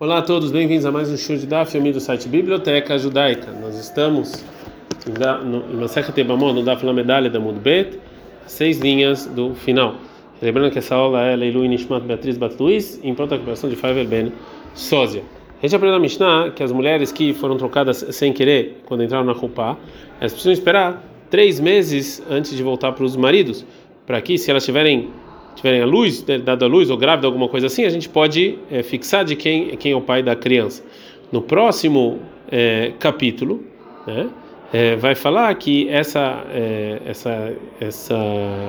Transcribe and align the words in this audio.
Olá 0.00 0.16
a 0.16 0.22
todos, 0.22 0.50
bem-vindos 0.50 0.86
a 0.86 0.90
mais 0.90 1.10
um 1.10 1.16
show 1.18 1.36
de 1.36 1.46
Daf, 1.46 1.70
filme 1.70 1.92
do 1.92 2.00
site 2.00 2.26
Biblioteca 2.26 2.98
Judaica. 2.98 3.52
Nós 3.52 3.78
estamos 3.78 4.42
em 5.06 5.76
Masechet 5.76 6.14
Tebamon, 6.14 6.54
no 6.54 6.62
Daf 6.62 6.82
Medalha 6.86 7.28
da 7.28 7.38
Mudbet, 7.38 7.98
seis 8.46 8.78
linhas 8.78 9.26
do 9.26 9.54
final. 9.54 9.96
Lembrando 10.40 10.72
que 10.72 10.78
essa 10.78 10.94
aula 10.94 11.20
é 11.26 11.36
Leilu 11.36 11.66
Nishmat 11.66 12.02
Beatriz 12.02 12.38
Bat 12.38 12.56
Luiz, 12.58 12.98
em 13.04 13.14
pronta 13.14 13.34
recuperação 13.34 13.68
de 13.68 13.76
Faivel 13.76 14.06
Ben 14.06 14.32
Sósia. 14.72 15.22
A 15.58 15.66
gente 15.66 15.76
aprendeu 15.76 15.98
na 15.98 16.00
Mishnah 16.00 16.50
que 16.56 16.62
as 16.62 16.72
mulheres 16.72 17.12
que 17.12 17.34
foram 17.34 17.58
trocadas 17.58 18.02
sem 18.08 18.32
querer, 18.32 18.80
quando 18.86 19.04
entraram 19.04 19.26
na 19.26 19.32
Rupá, 19.32 19.76
elas 20.18 20.32
precisam 20.32 20.54
esperar 20.54 21.04
três 21.28 21.60
meses 21.60 22.22
antes 22.30 22.56
de 22.56 22.62
voltar 22.62 22.92
para 22.92 23.04
os 23.04 23.16
maridos, 23.16 23.66
para 24.06 24.18
que, 24.22 24.38
se 24.38 24.50
elas 24.50 24.64
tiverem 24.64 25.10
tiverem 25.60 25.82
a 25.82 25.86
luz, 25.86 26.24
né, 26.24 26.38
dado 26.38 26.64
a 26.64 26.68
luz 26.68 26.90
ou 26.90 26.96
grávida, 26.96 27.26
alguma 27.26 27.48
coisa 27.48 27.66
assim, 27.66 27.84
a 27.84 27.90
gente 27.90 28.08
pode 28.08 28.58
é, 28.70 28.82
fixar 28.82 29.24
de 29.24 29.36
quem, 29.36 29.76
quem 29.76 29.92
é 29.92 29.96
o 29.96 30.00
pai 30.00 30.22
da 30.22 30.34
criança. 30.34 30.82
No 31.30 31.42
próximo 31.42 32.18
é, 32.50 32.92
capítulo, 32.98 33.62
né, 34.06 34.28
é, 34.72 34.96
vai 34.96 35.14
falar 35.14 35.54
que 35.54 35.88
essa, 35.88 36.44
é, 36.52 37.02
essa, 37.04 37.52
essa, 37.80 38.18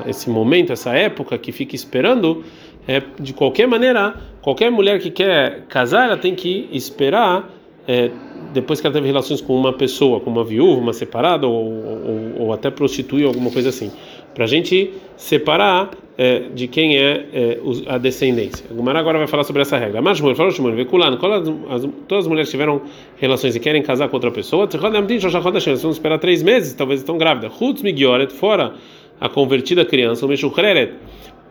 esse 0.05 0.29
momento, 0.29 0.73
essa 0.73 0.91
época 0.91 1.37
que 1.37 1.51
fica 1.51 1.75
esperando, 1.75 2.43
é, 2.87 3.01
de 3.19 3.33
qualquer 3.33 3.67
maneira, 3.67 4.15
qualquer 4.41 4.69
mulher 4.69 4.99
que 4.99 5.09
quer 5.09 5.65
casar, 5.69 6.07
ela 6.07 6.17
tem 6.17 6.35
que 6.35 6.67
esperar 6.71 7.49
é, 7.87 8.11
depois 8.53 8.81
que 8.81 8.87
ela 8.87 8.93
teve 8.93 9.07
relações 9.07 9.39
com 9.39 9.55
uma 9.55 9.73
pessoa, 9.73 10.19
com 10.19 10.29
uma 10.29 10.43
viúva, 10.43 10.81
uma 10.81 10.93
separada 10.93 11.47
ou, 11.47 11.65
ou, 11.65 12.33
ou 12.39 12.53
até 12.53 12.69
prostituir, 12.69 13.25
alguma 13.25 13.49
coisa 13.49 13.69
assim, 13.69 13.91
para 14.33 14.45
a 14.45 14.47
gente 14.47 14.93
separar 15.17 15.91
é, 16.17 16.43
de 16.53 16.67
quem 16.67 16.97
é, 16.97 17.25
é, 17.33 17.59
a 17.87 17.97
descendência. 17.97 18.65
O 18.69 18.75
Gumara 18.75 18.99
agora 18.99 19.17
vai 19.17 19.27
falar 19.27 19.43
sobre 19.43 19.61
essa 19.61 19.77
regra. 19.77 20.01
Mas 20.01 20.17
Shmuel 20.17 20.35
falou 20.35 20.51
Shmuel, 20.51 20.75
veculando, 20.75 21.17
todas 22.07 22.25
as 22.25 22.27
mulheres 22.27 22.49
tiveram 22.49 22.81
relações 23.17 23.55
e 23.55 23.59
querem 23.59 23.81
casar 23.81 24.07
com 24.09 24.15
outra 24.15 24.31
pessoa, 24.31 24.67
vão 24.67 25.91
esperar 25.91 26.19
três 26.19 26.43
meses, 26.43 26.73
talvez 26.73 26.99
estão 26.99 27.17
grávidas. 27.17 27.51
Hutz 27.59 27.81
migioret, 27.81 28.31
fora 28.31 28.73
a 29.19 29.29
convertida 29.29 29.85
criança, 29.85 30.25
o 30.25 30.29
meshuchreret, 30.29 30.93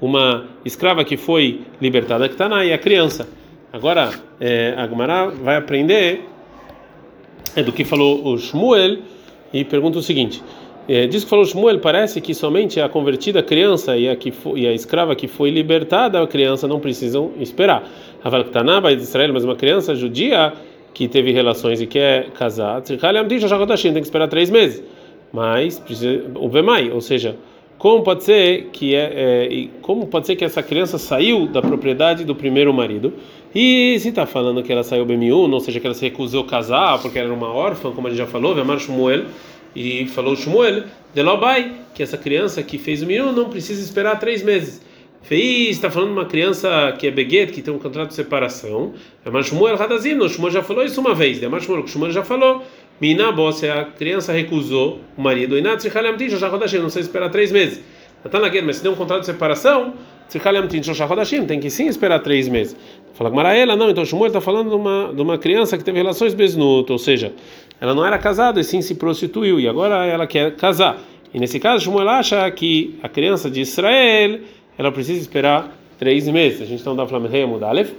uma 0.01 0.47
escrava 0.65 1.05
que 1.05 1.17
foi 1.17 1.61
libertada, 1.81 2.29
que 2.29 2.35
está 2.35 2.49
na 2.49 2.65
e 2.65 2.73
a 2.73 2.79
criança. 2.79 3.29
Agora, 3.73 4.11
é, 4.41 4.75
a 4.77 4.87
Gumara 4.87 5.29
vai 5.29 5.57
aprender 5.57 6.23
é 7.55 7.63
do 7.63 7.73
que 7.73 7.85
falou 7.85 8.27
o 8.27 8.39
Shmuel 8.39 8.99
e 9.53 9.65
pergunta 9.65 9.99
o 9.99 10.03
seguinte. 10.03 10.43
É, 10.93 11.07
diz 11.07 11.23
que 11.23 11.31
falou 11.31 11.45
Shmuel, 11.45 11.79
parece 11.79 12.21
que 12.21 12.35
somente 12.35 12.81
a 12.81 12.89
convertida 12.89 13.45
criança 13.45 13.97
e 13.97 14.09
a, 14.09 14.17
que 14.17 14.33
foi, 14.33 14.63
e 14.63 14.67
a 14.67 14.73
escrava 14.73 15.15
que 15.15 15.29
foi 15.29 15.49
libertada, 15.49 16.21
a 16.21 16.27
criança 16.27 16.67
não 16.67 16.81
precisam 16.81 17.31
esperar. 17.39 17.89
Avalktanaba 18.25 18.93
de 18.97 19.01
Israel, 19.01 19.33
mas 19.33 19.45
uma 19.45 19.55
criança 19.55 19.95
judia 19.95 20.53
que 20.93 21.07
teve 21.07 21.31
relações 21.31 21.81
e 21.81 21.87
quer 21.87 22.31
casar, 22.31 22.83
tem 22.83 24.03
que 24.03 24.09
esperar 24.09 24.27
três 24.27 24.51
meses. 24.51 24.83
Mas 25.33 25.81
o 26.35 26.49
Vemai, 26.49 26.91
ou 26.91 27.01
seja, 27.01 27.37
como 27.79 28.03
pode 28.03 28.25
ser 28.25 28.71
que 28.73 28.93
é, 28.93 29.13
é, 29.15 29.69
como 29.83 30.09
pode 30.09 30.27
ser 30.27 30.35
que 30.35 30.45
essa 30.45 30.61
criança 30.61 30.99
saiu 30.99 31.47
da 31.47 31.63
propriedade 31.63 32.25
do 32.25 32.35
primeiro 32.35 32.75
marido? 32.75 33.13
E 33.55 33.97
se 34.01 34.09
está 34.09 34.27
falando 34.27 34.61
que 34.61 34.73
ela 34.73 34.83
saiu 34.83 35.05
bem 35.05 35.31
ou 35.31 35.61
seja, 35.61 35.79
que 35.79 35.87
ela 35.87 35.95
se 35.95 36.05
recusou 36.05 36.43
casar 36.43 37.01
porque 37.01 37.17
era 37.17 37.33
uma 37.33 37.55
órfã, 37.55 37.93
como 37.93 38.09
a 38.09 38.11
gente 38.11 38.19
já 38.19 38.27
falou, 38.27 38.57
Vemar 38.57 38.81
Shmuel 38.81 39.27
e 39.75 40.07
falou 40.07 40.37
Shmuel, 40.37 40.85
de 41.15 41.23
Lobai, 41.23 41.73
que 41.95 42.03
essa 42.03 42.17
criança 42.17 42.63
que 42.63 42.79
fez 42.79 43.03
o 43.03 43.07
menino 43.07 43.33
não 43.33 43.49
precisa 43.49 43.83
esperar 43.83 44.19
três 44.19 44.43
meses. 44.43 44.81
Fez, 45.23 45.77
está 45.77 45.91
falando 45.91 46.09
de 46.09 46.15
uma 46.15 46.25
criança 46.25 46.95
que 46.99 47.07
é 47.07 47.11
beguete, 47.11 47.53
que 47.53 47.63
tem 47.63 47.73
um 47.73 47.79
contrato 47.79 48.09
de 48.09 48.15
separação. 48.15 48.95
Mas 49.25 49.47
Shmuel 49.47 49.81
Hadazim, 49.81 50.15
o 50.15 50.29
Shmuel 50.29 50.53
já 50.53 50.63
falou 50.63 50.85
isso 50.85 51.01
uma 51.01 51.15
vez. 51.15 51.41
Mas 51.43 51.65
Shmuel, 51.65 51.87
Shmuel 51.87 52.11
já 52.11 52.25
falou. 52.25 52.65
Mina 53.01 53.33
se 53.53 53.67
a 53.69 53.85
criança 53.85 54.33
recusou 54.33 55.01
o 55.17 55.23
marido. 55.23 55.57
E 55.57 55.63
Natsi 55.63 55.89
Halamtin, 55.89 56.29
já 56.29 56.49
rodashim, 56.49 56.79
não 56.79 56.91
sei 56.91 57.01
esperar 57.01 57.31
três 57.31 57.51
meses. 57.51 57.81
Na 58.23 58.49
guerra, 58.51 58.67
mas 58.67 58.77
se 58.77 58.83
tem 58.83 58.91
um 58.91 58.95
contrato 58.95 59.21
de 59.21 59.27
separação, 59.27 59.95
tem 61.47 61.61
que 61.61 61.71
sim 61.71 61.87
esperar 61.87 62.21
três 62.21 62.49
meses. 62.49 62.77
Fala 63.15 63.31
com 63.31 63.41
ela, 63.41 63.77
não, 63.77 63.91
então 63.91 64.05
Shmuel 64.05 64.29
está 64.29 64.41
falando 64.41 64.71
de 64.71 64.77
uma, 64.77 65.13
de 65.15 65.21
uma 65.21 65.37
criança 65.37 65.77
que 65.77 65.85
teve 65.85 65.99
relações 65.99 66.33
besnuto, 66.33 66.93
ou 66.93 66.99
seja, 66.99 67.33
ela 67.81 67.95
não 67.95 68.07
era 68.07 68.19
casada 68.19 68.61
e 68.61 68.65
sim 68.65 68.81
se 68.81 68.95
prostituiu 68.95 69.59
e 69.61 69.69
agora 69.69 70.07
ela 70.07 70.27
quer 70.27 70.55
casar. 70.57 70.99
E 71.33 71.39
nesse 71.39 71.61
caso, 71.61 71.85
Shmuel 71.85 72.09
acha 72.09 72.51
que 72.51 72.99
a 73.03 73.09
criança 73.09 73.51
de 73.51 73.61
Israel 73.61 74.41
ela 74.79 74.91
precisa 74.91 75.21
esperar 75.21 75.77
três 75.99 76.27
meses. 76.29 76.63
A 76.63 76.65
gente 76.65 76.79
está 76.79 76.95
no 76.95 77.07
Flamengo 77.07 77.49
Mudalef. 77.49 77.93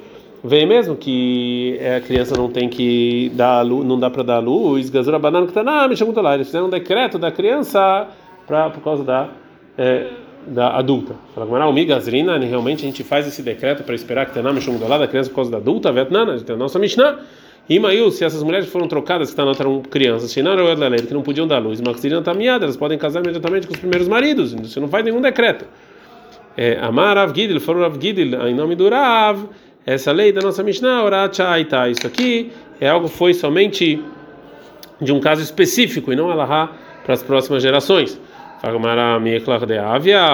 Vem 0.44 0.66
mesmo 0.66 0.96
que 0.96 1.80
a 1.98 2.02
criança 2.02 2.36
não 2.36 2.50
tem 2.50 2.68
que 2.68 3.32
dar 3.36 3.62
luz, 3.62 3.86
não 3.86 4.00
dá 4.00 4.10
para 4.10 4.24
dar 4.24 4.40
luz, 4.40 4.90
gazura 4.90 5.20
banana 5.20 5.46
que 5.46 5.52
está 5.52 5.62
na 5.62 5.88
me 5.88 5.96
chamou 5.96 6.20
lá. 6.20 6.34
Eles 6.34 6.48
fizeram 6.48 6.66
um 6.66 6.70
decreto 6.70 7.20
da 7.20 7.32
criança 7.32 8.08
para 8.48 8.72
por 8.72 8.82
causa 8.82 9.04
da 9.04 9.30
é, 9.78 10.08
da 10.48 10.78
adulta. 10.78 11.16
Fala 11.34 11.48
com 11.48 11.56
o 11.56 11.74
Migazrina, 11.74 12.38
realmente 12.40 12.84
a 12.84 12.88
gente 12.88 13.04
faz 13.04 13.28
esse 13.28 13.42
decreto 13.42 13.84
para 13.84 13.96
esperar 13.96 14.26
que 14.26 14.62
chamou 14.62 14.88
lá 14.88 14.98
da 14.98 15.08
criança 15.08 15.30
por 15.30 15.38
causa 15.38 15.52
da 15.52 15.58
adulta, 15.58 15.92
Vietnã, 15.92 16.24
a 16.24 16.38
gente 16.38 16.46
tem 16.46 16.56
a 16.56 16.60
nossa 16.60 16.80
Mishnah. 16.80 17.20
Imail, 17.70 18.12
se 18.12 18.26
essas 18.26 18.44
mulheres 18.44 18.68
foram 18.68 18.88
trocadas, 18.88 19.30
que 19.30 19.40
estão 19.40 19.50
eram 19.50 19.82
crianças, 19.82 20.34
que 20.34 20.44
não 21.14 21.22
podiam 21.22 21.48
dar 21.48 21.60
luz, 21.60 21.80
Maxirina 21.80 22.20
está 22.20 22.34
miada, 22.34 22.66
elas 22.66 22.76
podem 22.76 22.98
casar 22.98 23.22
imediatamente 23.22 23.68
com 23.68 23.74
os 23.74 23.80
primeiros 23.80 24.08
maridos, 24.08 24.54
você 24.54 24.80
não 24.80 24.88
faz 24.88 25.06
nenhum 25.06 25.22
decreto. 25.22 25.66
É, 26.58 26.80
Amar 26.82 27.16
Rav 27.16 27.34
Gidil, 27.34 27.62
foram 27.62 27.82
Rav 27.82 27.98
Gidil, 28.02 28.48
em 28.48 28.56
nome 28.56 28.76
do 28.76 28.90
Rav, 28.90 29.46
essa 29.86 30.12
lei 30.12 30.32
da 30.34 30.42
nossa 30.42 30.64
Mishnah, 30.64 31.04
Orachaita, 31.04 31.88
isso 31.88 32.06
aqui 32.06 32.52
é 32.80 32.90
algo 32.90 33.08
foi 33.08 33.34
somente 33.34 34.04
de 35.00 35.14
um 35.14 35.20
caso 35.20 35.42
específico 35.42 36.12
e 36.12 36.16
não 36.16 36.30
alahá 36.30 36.72
para 37.04 37.14
as 37.14 37.24
próximas 37.24 37.64
gerações. 37.64 38.20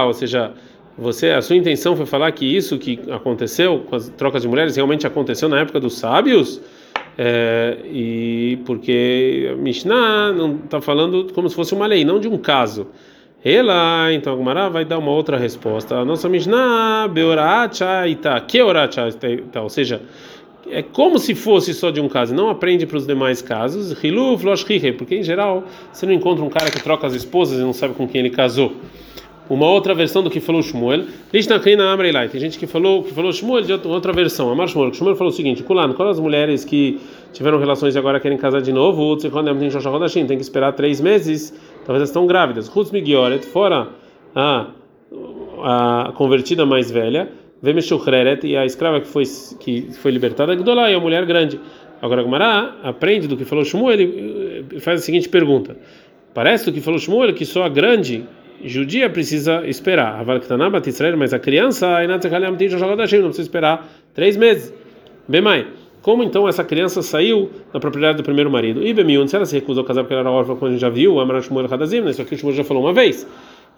Ou 0.05 0.13
seja, 0.13 0.51
você, 0.97 1.29
a 1.29 1.41
sua 1.41 1.55
intenção 1.55 1.95
foi 1.95 2.05
falar 2.05 2.31
que 2.31 2.45
isso 2.45 2.77
que 2.77 2.99
aconteceu 3.11 3.85
com 3.87 3.95
as 3.95 4.09
trocas 4.09 4.41
de 4.41 4.47
mulheres 4.47 4.75
realmente 4.75 5.05
aconteceu 5.05 5.47
na 5.47 5.59
época 5.59 5.79
dos 5.79 5.97
sábios? 5.97 6.59
É, 7.17 7.77
e 7.85 8.59
porque 8.65 9.55
Mishnah 9.59 10.31
não 10.33 10.55
está 10.63 10.79
falando 10.79 11.31
como 11.33 11.49
se 11.49 11.55
fosse 11.55 11.73
uma 11.73 11.87
lei, 11.87 12.03
não 12.03 12.19
de 12.19 12.27
um 12.27 12.37
caso. 12.37 12.87
Ela, 13.43 14.11
então 14.11 14.33
a 14.33 14.35
Gumara 14.35 14.69
vai 14.69 14.83
dar 14.83 14.97
uma 14.97 15.11
outra 15.11 15.37
resposta. 15.37 15.95
A 15.95 16.05
nossa 16.05 16.27
Mishnah, 16.27 17.07
Beoracha 17.07 18.07
ita, 18.07 18.39
que 18.41 18.61
Oracha 18.61 19.07
ita, 19.07 19.61
ou 19.61 19.69
seja, 19.69 20.01
é 20.69 20.81
como 20.81 21.17
se 21.19 21.33
fosse 21.35 21.73
só 21.73 21.89
de 21.89 21.99
um 21.99 22.07
caso, 22.07 22.33
não 22.33 22.49
aprende 22.49 22.85
para 22.85 22.97
os 22.97 23.07
demais 23.07 23.41
casos. 23.41 23.91
Hiluf, 24.03 24.43
porque 24.97 25.15
em 25.15 25.23
geral 25.23 25.63
você 25.91 26.05
não 26.05 26.13
encontra 26.13 26.43
um 26.43 26.49
cara 26.49 26.69
que 26.69 26.81
troca 26.81 27.07
as 27.07 27.13
esposas 27.13 27.59
e 27.59 27.61
não 27.61 27.73
sabe 27.73 27.93
com 27.93 28.07
quem 28.07 28.19
ele 28.19 28.29
casou 28.29 28.73
uma 29.49 29.69
outra 29.69 29.93
versão 29.93 30.21
do 30.21 30.29
que 30.29 30.39
falou 30.39 30.61
Shmuel. 30.61 31.05
Tem 31.31 31.41
gente 32.41 32.59
que 32.59 32.67
falou 32.67 33.03
que 33.03 33.13
falou 33.13 33.31
Shmuel 33.31 33.63
de 33.63 33.73
outra 33.73 34.11
versão. 34.11 34.51
Amar 34.51 34.67
Shmuel. 34.67 34.93
Shmuel 34.93 35.15
falou 35.15 35.31
o 35.31 35.35
seguinte: 35.35 35.63
Kulan, 35.63 35.93
qual 35.93 36.09
as 36.09 36.19
mulheres 36.19 36.65
que 36.65 36.99
tiveram 37.33 37.57
relações 37.59 37.95
e 37.95 37.99
agora 37.99 38.19
querem 38.19 38.37
casar 38.37 38.61
de 38.61 38.71
novo? 38.71 39.15
Tem 39.17 39.29
que 40.27 40.35
esperar 40.35 40.73
três 40.73 40.99
meses. 40.99 41.51
Talvez 41.85 41.97
elas 41.97 42.09
estão 42.09 42.27
grávidas. 42.27 42.73
Hutz 42.73 42.91
Migioret, 42.91 43.43
fora 43.45 43.89
a, 44.35 44.67
a 45.63 46.11
convertida 46.15 46.65
mais 46.65 46.91
velha. 46.91 47.29
Vemeshuchreret 47.61 48.45
e 48.45 48.55
a 48.55 48.65
escrava 48.65 49.01
que 49.01 49.07
foi 49.07 49.23
que 49.59 49.87
foi 49.93 50.11
libertada. 50.11 50.55
Gdolá 50.55 50.91
e 50.91 50.95
a 50.95 50.99
mulher 50.99 51.25
grande. 51.25 51.59
Agora 52.01 52.21
Gumará 52.21 52.75
aprende 52.83 53.27
do 53.27 53.35
que 53.35 53.43
falou 53.43 53.65
Shmuel 53.65 53.99
e 54.01 54.79
faz 54.79 55.01
a 55.01 55.03
seguinte 55.03 55.27
pergunta. 55.27 55.75
Parece 56.33 56.65
do 56.65 56.71
que 56.71 56.81
falou 56.81 56.99
Shmuel 56.99 57.33
que 57.33 57.45
só 57.45 57.63
a 57.63 57.69
grande 57.69 58.23
judia 58.63 59.09
precisa 59.09 59.67
esperar. 59.67 60.23
Mas 61.17 61.33
a 61.33 61.39
criança 61.39 61.87
não 62.07 62.19
precisa 62.19 63.41
esperar 63.41 63.89
três 64.13 64.37
meses. 64.37 64.73
Bem 65.27 65.41
mais. 65.41 65.65
Como 66.01 66.23
então 66.23 66.47
essa 66.47 66.63
criança 66.63 67.01
saiu 67.01 67.49
da 67.73 67.79
propriedade 67.79 68.17
do 68.17 68.23
primeiro 68.23 68.49
marido? 68.49 68.85
E 68.85 68.93
Bemiun, 68.93 69.27
se 69.27 69.35
ela 69.35 69.45
se 69.45 69.55
recusou 69.55 69.83
a 69.83 69.85
casar 69.87 70.03
porque 70.03 70.13
ela 70.13 70.21
era 70.21 70.31
órfã, 70.31 70.55
quando 70.55 70.69
a 70.69 70.71
gente 70.75 70.81
já 70.81 70.89
viu, 70.89 71.19
Amar 71.19 71.41
Shmuel 71.41 71.67
Hadazim, 71.69 72.07
isso 72.07 72.21
aqui 72.21 72.35
o 72.35 72.37
Shmuel 72.37 72.55
já 72.55 72.63
falou 72.63 72.83
uma 72.83 72.93
vez. 72.93 73.27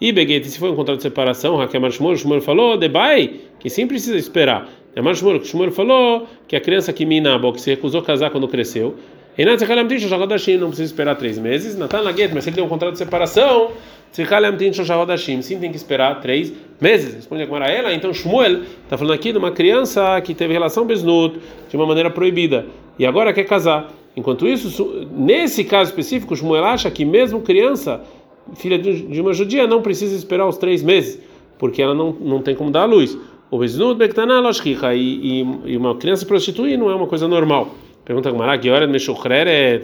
E 0.01 0.11
Beguete, 0.11 0.47
se 0.47 0.57
foi 0.57 0.71
um 0.71 0.75
contrato 0.75 0.97
de 0.97 1.03
separação, 1.03 1.57
Raquel 1.57 1.91
Shmuel, 1.91 2.15
Shmuel 2.15 2.41
falou, 2.41 2.77
Debai, 2.77 3.41
que 3.59 3.69
sim 3.69 3.85
precisa 3.85 4.17
esperar. 4.17 4.69
Amar 4.95 5.15
Shmuel, 5.15 5.43
Shmuel 5.43 5.71
falou 5.71 6.27
que 6.47 6.55
a 6.55 6.61
criança 6.61 6.91
que 6.93 7.05
Minabo, 7.05 7.53
que 7.53 7.61
se 7.61 7.69
recusou 7.69 8.01
a 8.01 8.03
casar 8.03 8.29
quando 8.31 8.47
cresceu, 8.47 8.95
não 9.37 10.67
precisa 10.67 10.83
esperar 10.83 11.15
três 11.15 11.37
meses. 11.37 11.77
Natan 11.77 12.01
Laguet, 12.01 12.31
mas 12.33 12.43
se 12.43 12.49
ele 12.49 12.55
tem 12.55 12.63
um 12.63 12.67
contrato 12.67 12.93
de 12.93 12.97
separação, 12.97 13.71
Sim, 14.11 15.59
tem 15.59 15.69
que 15.69 15.77
esperar 15.77 16.19
três 16.19 16.51
meses. 16.81 17.13
Responde 17.13 17.43
a 17.43 17.67
ela. 17.67 17.93
Então 17.93 18.13
Shmuel 18.13 18.63
está 18.83 18.97
falando 18.97 19.13
aqui 19.13 19.31
de 19.31 19.37
uma 19.37 19.51
criança 19.51 20.19
que 20.21 20.33
teve 20.33 20.51
relação 20.53 20.85
besnut 20.85 21.39
de 21.69 21.75
uma 21.75 21.85
maneira 21.85 22.09
proibida 22.09 22.65
e 22.97 23.05
agora 23.05 23.31
quer 23.31 23.43
casar. 23.45 23.93
Enquanto 24.15 24.47
isso, 24.47 25.07
nesse 25.15 25.63
caso 25.63 25.91
específico, 25.91 26.35
Shmuel 26.35 26.65
acha 26.65 26.89
que 26.89 27.05
mesmo 27.05 27.41
criança, 27.41 28.01
filha 28.55 28.77
de 28.77 29.21
uma 29.21 29.33
judia, 29.33 29.67
não 29.67 29.81
precisa 29.81 30.15
esperar 30.15 30.47
os 30.47 30.57
três 30.57 30.83
meses, 30.83 31.21
porque 31.57 31.81
ela 31.81 31.93
não, 31.93 32.11
não 32.13 32.41
tem 32.41 32.55
como 32.55 32.71
dar 32.71 32.81
a 32.81 32.85
luz. 32.85 33.17
O 33.51 33.57
Beznut 33.57 33.97
Bektana 33.97 34.39
Loshkicha, 34.39 34.93
e 34.93 35.75
uma 35.75 35.95
criança 35.95 36.21
se 36.21 36.25
prostituir 36.25 36.77
não 36.77 36.89
é 36.89 36.95
uma 36.95 37.07
coisa 37.07 37.27
normal. 37.27 37.75
Pergunta 38.05 38.31
Gamara, 38.31 38.57
que 38.57 38.69
hora 38.69 38.87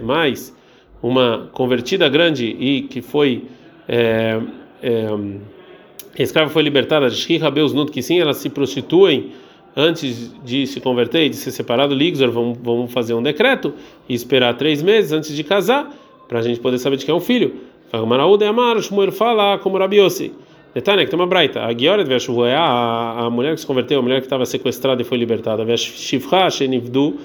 mais 0.04 0.56
uma 1.02 1.50
convertida 1.52 2.10
grande 2.10 2.46
e 2.46 2.82
que 2.84 3.02
foi. 3.02 3.44
É, 3.88 4.40
é, 4.82 5.08
a 6.18 6.24
escrava 6.24 6.50
foi 6.50 6.64
libertada 6.64 7.10
Shkicha 7.10 7.52
Beznut, 7.52 7.92
que 7.92 8.02
sim, 8.02 8.20
elas 8.20 8.38
se 8.38 8.50
prostituem 8.50 9.32
antes 9.76 10.34
de 10.44 10.66
se 10.66 10.80
converter 10.80 11.26
e 11.26 11.30
de 11.30 11.36
ser 11.36 11.52
separado, 11.52 11.94
Ligzor, 11.94 12.32
vamos, 12.32 12.58
vamos 12.62 12.92
fazer 12.92 13.14
um 13.14 13.22
decreto 13.22 13.74
e 14.08 14.14
esperar 14.14 14.56
três 14.56 14.82
meses 14.82 15.12
antes 15.12 15.36
de 15.36 15.44
casar, 15.44 15.94
para 16.28 16.40
a 16.40 16.42
gente 16.42 16.60
poder 16.60 16.80
saber 16.80 16.98
de 16.98 17.06
quem 17.06 17.14
é 17.14 17.16
o 17.16 17.22
filho. 17.22 17.54
Maraúda 17.94 18.50
Amar, 18.50 18.82
Shmuel 18.82 19.12
fala 19.12 19.58
como 19.60 19.78
Rabiossi. 19.78 20.34
Detalhe 20.74 21.06
que 21.06 21.12
tem 21.12 21.18
uma 21.18 21.28
braita. 21.28 21.64
A 21.64 21.72
Gioret 21.72 22.06
a 22.58 23.30
mulher 23.32 23.56
que 23.56 23.62
se 23.62 23.68
converteu, 23.68 24.00
a 24.00 24.02
mulher 24.02 24.20
que 24.20 24.26
estava 24.26 24.46
sequestrada 24.46 25.02
e 25.02 25.06
foi 25.06 25.18
libertada. 25.18 25.66
Shivcha 25.78 26.50
Shenivdu 26.50 27.18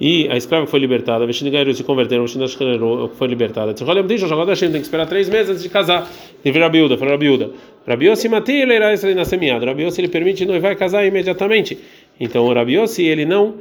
e 0.00 0.28
a 0.28 0.36
escrava 0.36 0.64
que 0.64 0.70
foi 0.70 0.80
libertada. 0.80 1.24
Veshinigairu 1.26 1.72
se 1.72 1.84
converteram, 1.84 2.24
Veshinashkeru 2.24 3.10
foi 3.14 3.28
libertada. 3.28 3.72
Tzolem 3.72 4.06
diz, 4.06 4.20
Jogada 4.20 4.50
Hashem 4.50 4.70
tem 4.70 4.80
que 4.80 4.86
esperar 4.86 5.06
três 5.06 5.28
meses 5.28 5.50
antes 5.50 5.62
de 5.62 5.68
casar. 5.68 6.10
Teve 6.42 6.58
Rabiuda, 6.58 6.98
falou 6.98 7.12
Rabiuda. 7.12 7.50
Rabiossi 7.86 8.28
Matil 8.28 8.70
era 8.70 8.94
na 9.14 9.24
semiada. 9.24 9.64
Rabiossi 9.64 10.00
ele 10.00 10.08
permite 10.08 10.44
não 10.44 10.60
vai 10.60 10.74
casar 10.74 11.06
imediatamente. 11.06 11.78
Então 12.18 12.44
o 12.44 12.52
Rabiossi 12.52 13.04
ele 13.04 13.24
não 13.24 13.54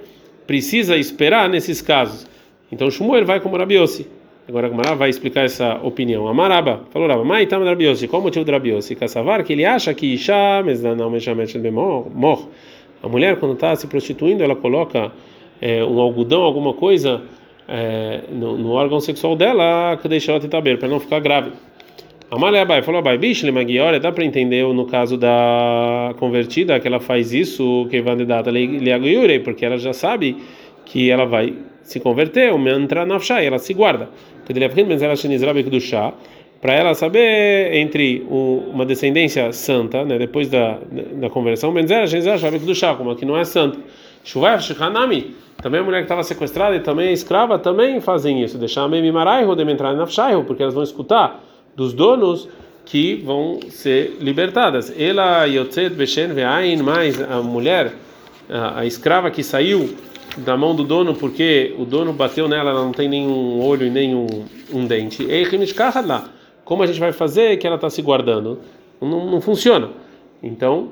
precisa 0.48 0.98
esperar 0.98 1.48
nesses 1.48 1.82
casos. 1.82 2.28
Então 2.72 2.90
Shmuel 2.90 3.26
vai 3.26 3.40
como 3.40 3.56
Rabiossi. 3.58 4.08
Agora 4.48 4.68
a 4.68 4.94
vai 4.94 5.10
explicar 5.10 5.44
essa 5.46 5.80
opinião. 5.82 6.28
Amaraba 6.28 6.82
falou 6.92 7.08
Raba, 7.08 7.24
Mai 7.24 7.48
tam 7.48 7.64
Rabiossi. 7.64 8.08
Qual 8.08 8.22
o 8.22 8.26
motivo 8.26 8.46
do 8.46 8.52
Rabiossi? 8.52 8.96
Kassavar 8.96 9.44
que 9.44 9.54
ele 9.54 9.66
acha 9.66 9.92
que 9.92 10.14
Isha, 10.14 10.62
mas 10.64 10.84
não 10.84 11.10
mechamet 11.10 11.58
mor. 12.14 12.50
A 13.02 13.08
mulher 13.08 13.38
quando 13.38 13.54
está 13.56 13.76
se 13.76 13.88
prostituindo, 13.88 14.44
ela 14.44 14.56
coloca 14.56 15.12
é, 15.60 15.84
um 15.84 16.00
algodão, 16.00 16.44
alguma 16.44 16.74
coisa 16.74 17.24
é, 17.68 18.22
no, 18.32 18.56
no, 18.56 18.72
órgão 18.72 19.00
sexual 19.00 19.36
dela, 19.36 19.98
que 20.00 20.08
deixa 20.08 20.32
ela 20.32 20.40
tentar 20.40 20.62
para 20.78 20.88
não 20.88 21.00
ficar 21.00 21.20
grávida. 21.20 21.56
Amalé 22.30 22.62
Abai 22.62 22.84
falou 22.84 23.00
Abai, 23.00 23.18
bicho, 23.18 23.48
olha, 23.80 24.00
dá 24.00 24.12
para 24.12 24.26
entender 24.26 24.64
no 24.74 24.86
caso 24.86 25.18
da 25.18 26.14
convertida 26.20 26.80
que 26.80 26.88
ela 26.88 27.00
faz 27.00 27.34
isso, 27.34 27.88
que 27.90 28.00
vai 28.02 28.16
data 28.26 28.52
porque 29.40 29.66
ela 29.66 29.78
já 29.80 29.94
sabe 29.94 30.38
que 30.86 31.10
ela 31.10 31.26
vai 31.26 31.54
se 31.86 32.00
nafshai, 33.06 33.46
ela 33.46 33.60
se 33.60 33.74
guarda 33.74 34.10
para 36.62 36.74
ela 36.74 36.96
saber 36.96 37.76
entre 37.76 38.26
uma 38.30 38.86
descendência 38.86 39.52
santa, 39.54 40.04
né, 40.04 40.18
depois 40.18 40.50
da, 40.50 40.80
da 41.14 41.30
conversão, 41.30 41.72
como 42.98 43.12
que 43.16 43.24
não 43.24 43.38
é 43.38 43.46
santa. 43.46 43.78
Também 45.62 45.80
a 45.80 45.84
mulher 45.84 46.00
que 46.00 46.06
estava 46.06 46.24
sequestrada 46.24 46.76
e 46.76 46.80
também 46.80 47.10
a 47.10 47.12
escrava 47.12 47.60
também 47.60 48.02
fazem 48.02 48.44
isso. 48.44 48.58
Deixar 48.58 48.84
a 48.84 48.88
porque 50.44 50.64
elas 50.64 50.74
vão 50.74 50.84
escutar 50.84 51.44
dos 51.76 51.94
donos 51.94 52.50
que 52.84 53.16
vão 53.16 53.60
ser 53.70 54.18
libertadas. 54.20 54.94
Ela 55.00 55.46
Yotzet 55.46 55.90
Beshen 55.92 56.34
Ve'ain, 56.34 56.82
mais 56.82 57.22
a 57.22 57.42
mulher, 57.42 57.94
a, 58.50 58.80
a 58.80 58.86
escrava 58.86 59.30
que 59.32 59.44
saiu 59.44 59.96
da 60.38 60.58
mão 60.58 60.76
do 60.76 60.84
dono 60.84 61.16
porque 61.16 61.76
o 61.78 61.86
dono 61.86 62.14
bateu 62.14 62.48
nela, 62.48 62.72
ela 62.72 62.84
não 62.84 62.92
tem 62.92 63.08
nenhum 63.08 63.62
olho 63.62 63.86
e 63.86 63.90
nenhum 63.90 64.28
um 64.74 64.86
dente. 64.86 65.26
Como 66.64 66.84
a 66.84 66.88
gente 66.88 67.00
vai 67.00 67.12
fazer 67.12 67.58
que 67.58 67.68
ela 67.68 67.76
está 67.76 67.90
se 67.90 68.02
guardando? 68.02 68.60
Não, 69.00 69.30
não 69.30 69.42
funciona. 69.42 69.90
Então, 70.42 70.90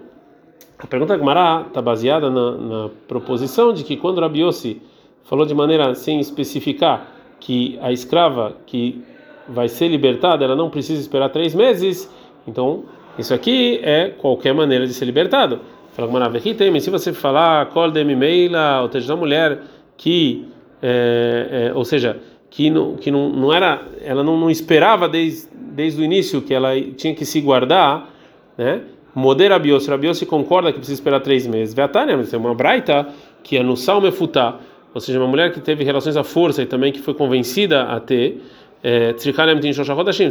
a 0.78 0.88
pergunta 0.88 1.13
da 1.13 1.19
Gemara 1.19 1.66
está 1.68 1.81
baseada 1.81 2.30
na, 2.30 2.51
na, 2.51 2.90
proposição 3.07 3.74
de 3.74 3.84
que 3.84 3.95
quando 3.95 4.19
Rabi 4.19 4.42
Yossi 4.42 4.81
falou 5.24 5.46
de 5.46 5.54
maneira 5.54 5.96
sem 5.96 6.19
especificar 6.19 7.07
que 7.39 7.78
a 7.81 7.92
escrava 7.92 8.57
que 8.66 9.01
vai 9.48 9.68
ser 9.68 9.88
libertada, 9.88 10.44
ela 10.44 10.56
não 10.56 10.69
precisa 10.69 11.01
esperar 11.01 11.30
três 11.30 11.54
meses, 11.56 12.10
então 12.48 12.84
isso 13.18 13.34
aqui 13.34 13.80
é 13.84 14.10
qualquer 14.10 14.54
maneira 14.54 14.86
de 14.88 14.94
ser 14.94 15.06
libertado. 15.06 15.60
Fala 15.94 16.07
Gemara, 16.07 16.80
se 16.80 16.90
você 16.90 17.13
falar 17.13 17.69
de 17.92 18.04
meila, 18.04 18.81
ou 18.81 18.92
seja, 18.92 19.07
da 19.07 19.16
mulher 19.16 19.60
que, 19.95 20.48
é, 20.81 21.69
é, 21.69 21.74
ou 21.74 21.86
seja, 21.86 22.19
que 22.50 22.69
não, 22.69 22.95
que 22.95 23.12
não, 23.12 23.30
não 23.30 23.54
era, 23.54 23.81
ela 24.04 24.24
não, 24.24 24.40
não 24.40 24.50
esperava 24.50 25.07
desde, 25.07 25.48
desde 25.54 26.01
o 26.01 26.04
início 26.04 26.42
que 26.42 26.54
ela 26.54 26.69
tinha 26.98 27.13
que 27.13 27.25
se 27.25 27.40
guardar, 27.42 28.10
né? 28.57 28.81
Modera 29.13 29.60
bios, 29.60 29.86
Rabios 29.86 30.19
concorda 30.24 30.72
que 30.72 30.80
precisa 30.80 31.00
esperar 31.00 31.19
três 31.19 31.45
meses. 31.45 31.75
Veatania, 31.75 32.18
mas 32.18 32.31
tem 32.31 32.39
uma 32.39 32.56
braita 32.56 33.07
que 33.44 33.57
é 33.57 33.62
no 33.62 33.78
salmefutá, 33.78 34.57
ou 34.92 35.00
seja, 35.00 35.19
uma 35.19 35.28
mulher 35.28 35.54
que 35.54 35.60
teve 35.60 35.84
relações 35.84 36.18
à 36.18 36.24
força 36.24 36.63
e 36.63 36.66
também 36.66 36.92
que 36.92 37.00
foi 37.00 37.13
convencida 37.13 37.84
a 37.84 38.00
ter. 38.00 38.42
É, 38.84 39.14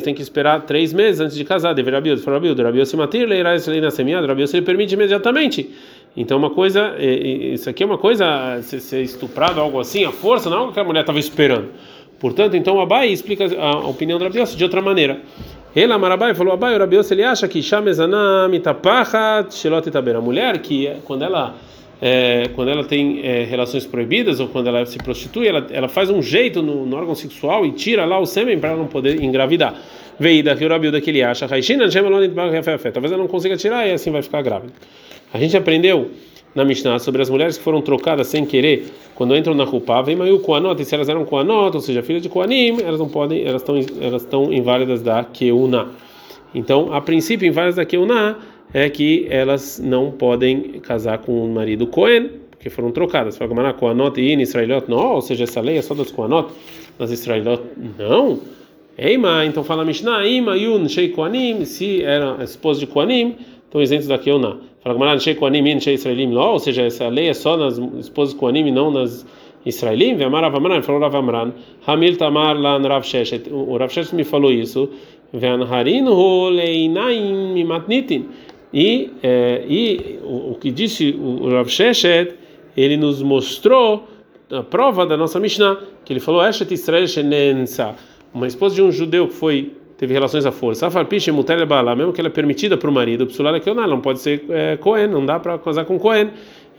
tem 0.03 0.15
que 0.15 0.21
esperar 0.21 0.61
três 0.63 0.93
meses 0.93 1.21
antes 1.21 1.35
de 1.35 1.43
casar. 1.43 1.73
Deve 1.73 1.91
Rabios, 1.91 2.23
Rabios, 2.23 2.59
Rabios 2.59 2.89
se 2.91 2.97
matir, 2.97 3.27
leirá 3.27 3.55
esse 3.57 3.81
na 3.81 3.91
semiada, 3.91 4.27
Rabios 4.27 4.53
ele 4.53 4.65
permite 4.65 4.93
imediatamente. 4.93 5.71
Então, 6.15 6.37
uma 6.37 6.51
coisa, 6.51 6.95
isso 6.99 7.71
aqui 7.71 7.83
é 7.83 7.87
uma 7.87 7.97
coisa, 7.97 8.61
ser 8.61 9.01
estuprado, 9.01 9.59
algo 9.59 9.81
assim, 9.81 10.05
a 10.05 10.13
força, 10.13 10.51
não 10.51 10.57
é 10.59 10.61
algo 10.61 10.73
que 10.73 10.79
a 10.79 10.85
mulher 10.85 11.01
estava 11.01 11.19
esperando. 11.19 11.71
Portanto, 12.21 12.55
então 12.55 12.79
Abai 12.79 13.09
explica 13.09 13.47
a 13.59 13.79
opinião 13.89 14.19
do 14.19 14.25
Rabios 14.25 14.55
de 14.55 14.63
outra 14.63 14.83
maneira. 14.83 15.21
Ele, 15.75 15.93
Amarabai, 15.93 16.35
falou: 16.35 16.53
Abai, 16.53 16.77
o 16.77 16.79
Rabios, 16.79 17.11
ele 17.11 17.25
acha 17.25 17.49
que 17.49 17.63
Shamezanam 17.63 18.53
itapachat 18.55 19.53
shelot 19.55 19.89
itaber. 19.89 20.17
A 20.17 20.21
mulher 20.21 20.59
que, 20.59 20.93
quando 21.05 21.25
ela. 21.25 21.55
É, 22.05 22.49
quando 22.57 22.69
ela 22.69 22.83
tem 22.83 23.21
é, 23.25 23.45
relações 23.45 23.87
proibidas 23.87 24.41
ou 24.41 24.49
quando 24.49 24.67
ela 24.67 24.85
se 24.85 24.99
prostitui, 24.99 25.47
ela, 25.47 25.65
ela 25.71 25.87
faz 25.87 26.11
um 26.11 26.21
jeito 26.21 26.61
no, 26.61 26.85
no 26.85 26.97
órgão 26.97 27.15
sexual 27.15 27.65
e 27.65 27.71
tira 27.71 28.05
lá 28.05 28.19
o 28.19 28.27
sêmen 28.27 28.59
para 28.59 28.75
não 28.75 28.89
poder 28.89 29.23
engravidar. 29.23 29.81
Veio 30.19 30.43
que 30.57 30.65
o 30.65 30.69
Rabiuda 30.69 31.01
que 31.01 31.11
ele 31.11 31.23
acha, 31.23 31.47
talvez 31.47 33.13
ela 33.13 33.17
não 33.17 33.29
consiga 33.29 33.57
tirar 33.57 33.87
e 33.87 33.93
assim 33.93 34.11
vai 34.11 34.21
ficar 34.21 34.43
grávida. 34.43 34.73
A 35.33 35.39
gente 35.39 35.57
aprendeu 35.57 36.11
na 36.57 36.65
Mishnah 36.65 36.99
sobre 36.99 37.23
as 37.23 37.31
mulheres 37.31 37.57
que 37.57 37.63
foram 37.63 37.81
trocadas 37.81 38.27
sem 38.27 38.45
querer 38.45 38.87
quando 39.15 39.37
entram 39.37 39.55
na 39.55 39.63
Rupá, 39.63 40.03
vem 40.03 40.21
o 40.21 40.41
Koanot, 40.41 40.83
e 40.83 40.85
se 40.85 40.95
elas 40.97 41.09
eram 41.09 41.25
Koanot, 41.25 41.77
ou 41.77 41.81
seja, 41.81 42.03
filhas 42.03 42.23
de 42.23 42.29
Koanim, 42.29 42.79
elas 42.83 42.99
não 42.99 43.09
podem, 43.09 43.47
elas 43.47 43.63
estão 43.63 43.77
elas 44.01 44.23
estão 44.23 44.53
inválidas 44.53 45.03
da 45.03 45.23
Keuna. 45.23 45.91
Então, 46.53 46.93
a 46.93 47.01
princípio, 47.01 47.47
inválidas 47.47 47.77
da 47.77 47.85
Keuna 47.85 48.37
é 48.75 48.89
que 48.89 49.27
elas 49.29 49.79
não 49.79 50.11
podem 50.11 50.81
casar 50.81 51.19
com 51.19 51.45
o 51.45 51.49
marido 51.49 51.87
Cohen, 51.87 52.31
porque 52.51 52.71
foram 52.71 52.91
trocadas. 52.91 53.37
Fala 53.37 53.49
como 53.49 53.75
Koanot 53.75 54.21
e 54.21 54.41
Israelot, 54.41 54.89
não, 54.89 55.15
ou 55.15 55.21
seja, 55.21 55.45
essa 55.45 55.61
lei 55.61 55.79
é 55.79 55.83
só 55.83 55.95
das 55.95 56.11
Koanot, 56.11 56.53
das 56.99 57.11
Israelot, 57.11 57.63
não. 57.99 58.41
Eima, 58.97 59.45
então 59.47 59.65
fala 59.65 59.85
Mishnah, 59.85 60.27
Ima 60.27 60.57
Yun 60.57 60.87
Shei 60.89 61.09
Koanim, 61.09 61.65
se 61.65 62.03
eram 62.03 62.43
esposas 62.43 62.81
de 62.81 62.87
Koanim, 62.87 63.37
estão 63.65 63.81
isentos 63.81 64.07
da 64.07 64.19
Keuna. 64.19 64.59
Fala 64.83 64.95
Gamara, 64.95 65.17
Nshei 65.17 65.35
Koanim 65.35 65.67
e 65.67 65.75
Nshei 65.75 65.95
Israelim 65.95 66.33
Lo, 66.33 66.53
ou 66.53 66.59
seja, 66.59 66.83
essa 66.83 67.09
lei 67.09 67.29
é 67.29 67.35
só 67.35 67.57
nas 67.57 67.79
esposas 67.99 68.35
Koanim 68.35 68.67
e 68.67 68.71
não 68.71 68.91
nas 68.91 69.25
Israelim. 69.65 70.17
Vemar 70.17 70.45
Avamran, 70.45 70.83
falou 70.83 71.01
Rav 71.01 71.15
Amran, 71.17 71.53
Hamil 71.87 72.17
Tamar 72.17 72.57
lan 72.59 72.87
Rav 72.87 73.05
Sheshet. 73.05 73.49
O 73.51 73.77
Rav 73.77 73.91
Sheshet 73.91 74.15
me 74.15 74.25
falou 74.25 74.53
isso. 74.53 74.89
Veanharin 75.33 76.07
ho 76.07 76.51
leinaim. 76.51 77.67
E, 78.73 79.11
é, 79.23 79.65
e 79.69 80.19
o, 80.23 80.53
o, 80.53 80.55
que 80.55 80.71
disse 80.71 81.15
o 81.19 81.51
Rav 81.51 81.69
Sheshet, 81.69 82.35
ele 82.77 82.97
nos 82.97 83.23
mostrou 83.23 84.09
a 84.51 84.63
prova 84.63 85.05
da 85.05 85.17
nossa 85.17 85.39
Mishnah, 85.39 85.79
que 86.05 86.13
ele 86.13 86.21
falou. 86.21 86.41
Uma 88.35 88.47
esposa 88.47 88.75
de 88.75 88.83
um 88.83 88.91
judeu 88.91 89.29
que 89.29 89.35
foi 89.35 89.73
teve 89.99 90.15
relações 90.15 90.45
à 90.47 90.51
força. 90.51 90.89
Mesmo 90.89 92.13
que 92.13 92.21
ela 92.21 92.29
é 92.29 92.33
permitida 92.33 92.77
para 92.77 92.91
o 92.91 92.93
marido, 92.93 93.27
que 93.27 93.75
não, 93.75 93.87
não 93.87 94.01
pode 94.01 94.21
ser 94.21 94.45
é, 94.49 94.77
Cohen, 94.77 95.09
não 95.09 95.25
dá 95.25 95.39
para 95.39 95.59
casar 95.59 95.85
com 95.85 95.99
Cohen. 95.99 96.31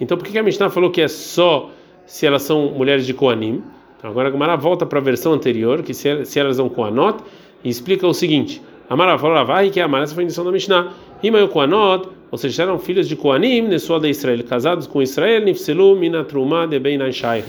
Então 0.01 0.17
por 0.17 0.27
que 0.27 0.38
a 0.38 0.43
Mishnah 0.43 0.69
falou 0.69 0.91
que 0.91 1.01
é 1.01 1.07
só 1.07 1.69
se 2.05 2.25
elas 2.25 2.41
são 2.41 2.71
mulheres 2.71 3.05
de 3.05 3.13
Koanim? 3.13 3.63
Agora 4.01 4.27
a 4.27 4.31
Gemara 4.31 4.57
volta 4.57 4.85
para 4.85 5.00
a 5.00 5.01
versão 5.01 5.31
anterior, 5.31 5.81
que 5.81 5.93
se, 5.93 6.25
se 6.25 6.38
elas 6.38 6.57
são 6.57 6.67
Koanot, 6.67 7.23
e 7.63 7.69
explica 7.69 8.05
o 8.05 8.13
seguinte: 8.13 8.62
Amara 8.89 9.17
falou, 9.17 9.45
vai 9.45 9.69
que 9.69 9.79
é 9.79 9.83
Amara, 9.83 10.03
essa 10.03 10.13
foi 10.13 10.23
a 10.23 10.25
indicação 10.25 10.43
da 10.43 10.51
Mishnah. 10.51 10.91
Imayu 11.24 11.48
Koanot, 11.48 12.10
ou 12.30 12.38
seja, 12.38 12.63
eram 12.63 12.77
filhos 12.77 13.08
de 13.08 13.15
Koanim, 13.15 13.62
Nesua 13.62 14.00
de 14.00 14.10
Israel, 14.10 14.44
casados 14.44 14.86
com 14.86 15.01
Israel, 15.01 15.44
Nifselu, 15.44 15.96
Minatruma, 15.96 16.68
de 16.68 16.77
Ben 16.80 17.00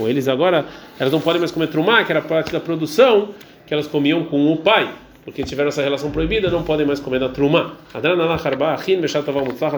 Eles 0.07 0.28
agora, 0.28 0.64
elas 0.99 1.12
não 1.12 1.21
podem 1.21 1.40
mais 1.40 1.50
comer 1.50 1.66
Trumá, 1.66 2.04
que 2.04 2.12
era 2.12 2.23
parte 2.23 2.52
da 2.52 2.61
produção 2.61 3.31
que 3.66 3.75
elas 3.75 3.87
comiam 3.87 4.25
com 4.25 4.52
o 4.52 4.57
pai 4.59 4.88
porque 5.25 5.43
tiveram 5.43 5.69
essa 5.69 5.83
relação 5.83 6.11
proibida, 6.11 6.50
não 6.50 6.62
podem 6.62 6.87
mais 6.87 7.00
comer 7.00 7.19
da 7.19 7.31
truma. 7.31 7.78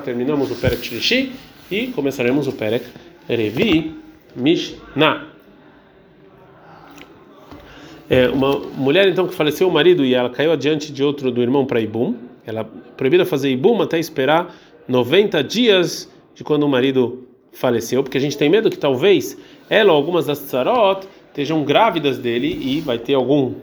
Terminamos 0.05 0.50
o 0.50 0.57
Perek 0.57 0.85
Shlishi 0.85 1.33
e 1.71 1.87
começaremos 1.88 2.49
o 2.49 2.53
Perek 2.53 2.85
Revi 3.29 3.95
Mishnah. 4.35 5.25
É, 8.11 8.29
uma 8.29 8.59
mulher 8.59 9.09
então 9.09 9.26
que 9.26 9.35
faleceu 9.35 9.69
o 9.69 9.73
marido 9.73 10.05
e 10.05 10.15
ela 10.15 10.31
caiu 10.31 10.53
adiante 10.53 10.93
de 10.93 11.03
outro 11.03 11.31
do 11.31 11.41
irmão 11.41 11.65
para 11.65 11.81
Ibum, 11.81 12.15
ela 12.47 12.65
proibida 12.97 13.26
fazer 13.26 13.50
Ibum 13.50 13.83
até 13.83 13.99
esperar 13.99 14.55
90 14.87 15.43
dias 15.43 16.11
de 16.35 16.45
quando 16.45 16.62
o 16.62 16.69
marido 16.69 17.26
faleceu, 17.53 18.03
porque 18.03 18.19
a 18.19 18.21
gente 18.21 18.38
tem 18.38 18.49
medo 18.49 18.71
que 18.71 18.79
talvez 18.79 19.37
ela 19.69 19.93
ou 19.93 19.97
algumas 19.97 20.26
das 20.26 20.38
tsarot 20.38 21.07
estejam 21.29 21.65
grávidas 21.65 22.19
dele 22.19 22.49
e 22.49 22.81
vai 22.81 22.99
ter 22.99 23.15
algum 23.15 23.55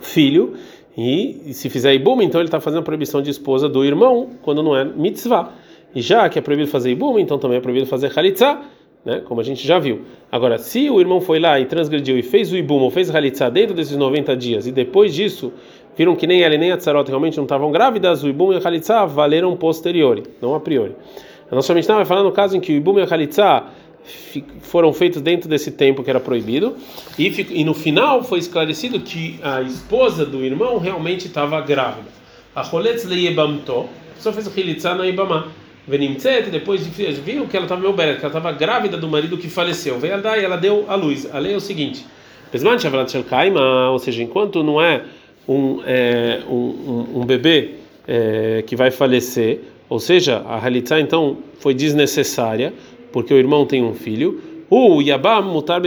filho 0.00 0.54
e, 0.96 1.50
e 1.50 1.54
se 1.54 1.70
fizer 1.70 1.94
ibum, 1.94 2.20
então 2.20 2.40
ele 2.40 2.48
está 2.48 2.60
fazendo 2.60 2.80
a 2.80 2.82
proibição 2.82 3.22
de 3.22 3.30
esposa 3.30 3.68
do 3.68 3.84
irmão 3.84 4.30
quando 4.42 4.62
não 4.62 4.76
é 4.76 4.84
mitzvah. 4.84 5.52
E 5.94 6.00
já 6.00 6.28
que 6.28 6.38
é 6.38 6.42
proibido 6.42 6.68
fazer 6.68 6.90
ibum, 6.90 7.18
então 7.18 7.38
também 7.38 7.58
é 7.58 7.60
proibido 7.60 7.86
fazer 7.86 8.12
halitzah, 8.16 8.62
né? 9.04 9.22
Como 9.24 9.40
a 9.40 9.44
gente 9.44 9.66
já 9.66 9.78
viu. 9.78 10.02
Agora, 10.30 10.58
se 10.58 10.90
o 10.90 11.00
irmão 11.00 11.20
foi 11.20 11.38
lá 11.38 11.58
e 11.58 11.66
transgrediu 11.66 12.18
e 12.18 12.22
fez 12.22 12.52
o 12.52 12.56
ibum 12.56 12.80
ou 12.80 12.90
fez 12.90 13.14
halitzah 13.14 13.50
dentro 13.50 13.74
desses 13.74 13.96
90 13.96 14.36
dias 14.36 14.66
e 14.66 14.72
depois 14.72 15.14
disso 15.14 15.52
viram 15.96 16.14
que 16.14 16.26
nem 16.26 16.42
ela 16.42 16.56
nem 16.56 16.72
a 16.72 16.76
tsarot 16.76 17.08
realmente 17.08 17.36
não 17.36 17.44
estavam 17.44 17.70
grávidas, 17.70 18.22
o 18.22 18.28
ibum 18.28 18.52
e 18.52 18.56
a 18.56 18.60
halitzah 18.60 19.06
valeram 19.06 19.56
posteriori, 19.56 20.22
não 20.40 20.54
a 20.54 20.60
priori. 20.60 20.94
A 21.50 21.54
nossa 21.54 21.74
Mishnah 21.74 21.96
vai 21.96 22.04
falar 22.04 22.22
no 22.22 22.32
caso 22.32 22.56
em 22.56 22.60
que 22.60 22.72
o 22.72 22.76
ibum 22.76 22.98
e 22.98 23.02
a 23.02 23.06
halitzah 23.06 23.66
foram 24.62 24.92
feitos 24.92 25.20
dentro 25.20 25.48
desse 25.48 25.70
tempo 25.72 26.02
que 26.02 26.08
era 26.08 26.20
proibido 26.20 26.74
e, 27.18 27.28
e 27.50 27.64
no 27.64 27.74
final 27.74 28.22
foi 28.22 28.38
esclarecido 28.38 29.00
que 29.00 29.38
a 29.42 29.60
esposa 29.60 30.24
do 30.24 30.44
irmão 30.44 30.78
realmente 30.78 31.26
estava 31.26 31.60
grávida. 31.60 32.08
A 32.54 32.62
roletz 32.62 33.04
leyebamto 33.04 33.86
só 34.18 34.32
fez 34.32 34.46
o 34.46 34.50
halitzah 34.50 34.94
na 34.94 35.06
ibamá. 35.06 35.48
Venimtzet, 35.90 36.50
depois 36.50 36.86
viu 36.86 37.48
que 37.48 37.56
ela 37.56 37.66
estava 37.66 37.92
bela, 37.92 38.14
que 38.14 38.20
ela 38.20 38.28
estava 38.28 38.52
grávida 38.52 38.96
do 38.96 39.08
marido 39.08 39.36
que 39.36 39.48
faleceu. 39.48 39.98
Veio 39.98 40.14
ela 40.14 40.38
e 40.38 40.44
ela 40.44 40.56
deu 40.56 40.84
a 40.88 40.94
luz. 40.94 41.28
A 41.34 41.38
lei 41.40 41.52
é 41.52 41.56
o 41.56 41.60
seguinte: 41.60 42.06
ou 43.90 43.98
seja, 43.98 44.22
enquanto 44.22 44.62
não 44.62 44.80
é 44.80 45.02
um, 45.48 45.80
é, 45.84 46.42
um, 46.48 46.54
um, 46.54 47.20
um 47.20 47.26
bebê 47.26 47.72
é, 48.06 48.62
que 48.64 48.76
vai 48.76 48.92
falecer, 48.92 49.62
ou 49.88 49.98
seja, 49.98 50.44
a 50.46 50.64
halitzah 50.64 51.00
então 51.00 51.38
foi 51.58 51.74
desnecessária, 51.74 52.72
porque 53.10 53.34
o 53.34 53.36
irmão 53.36 53.66
tem 53.66 53.82
um 53.82 53.92
filho. 53.92 54.40
O 54.70 55.02
Yabam 55.02 55.42
mutar. 55.42 55.82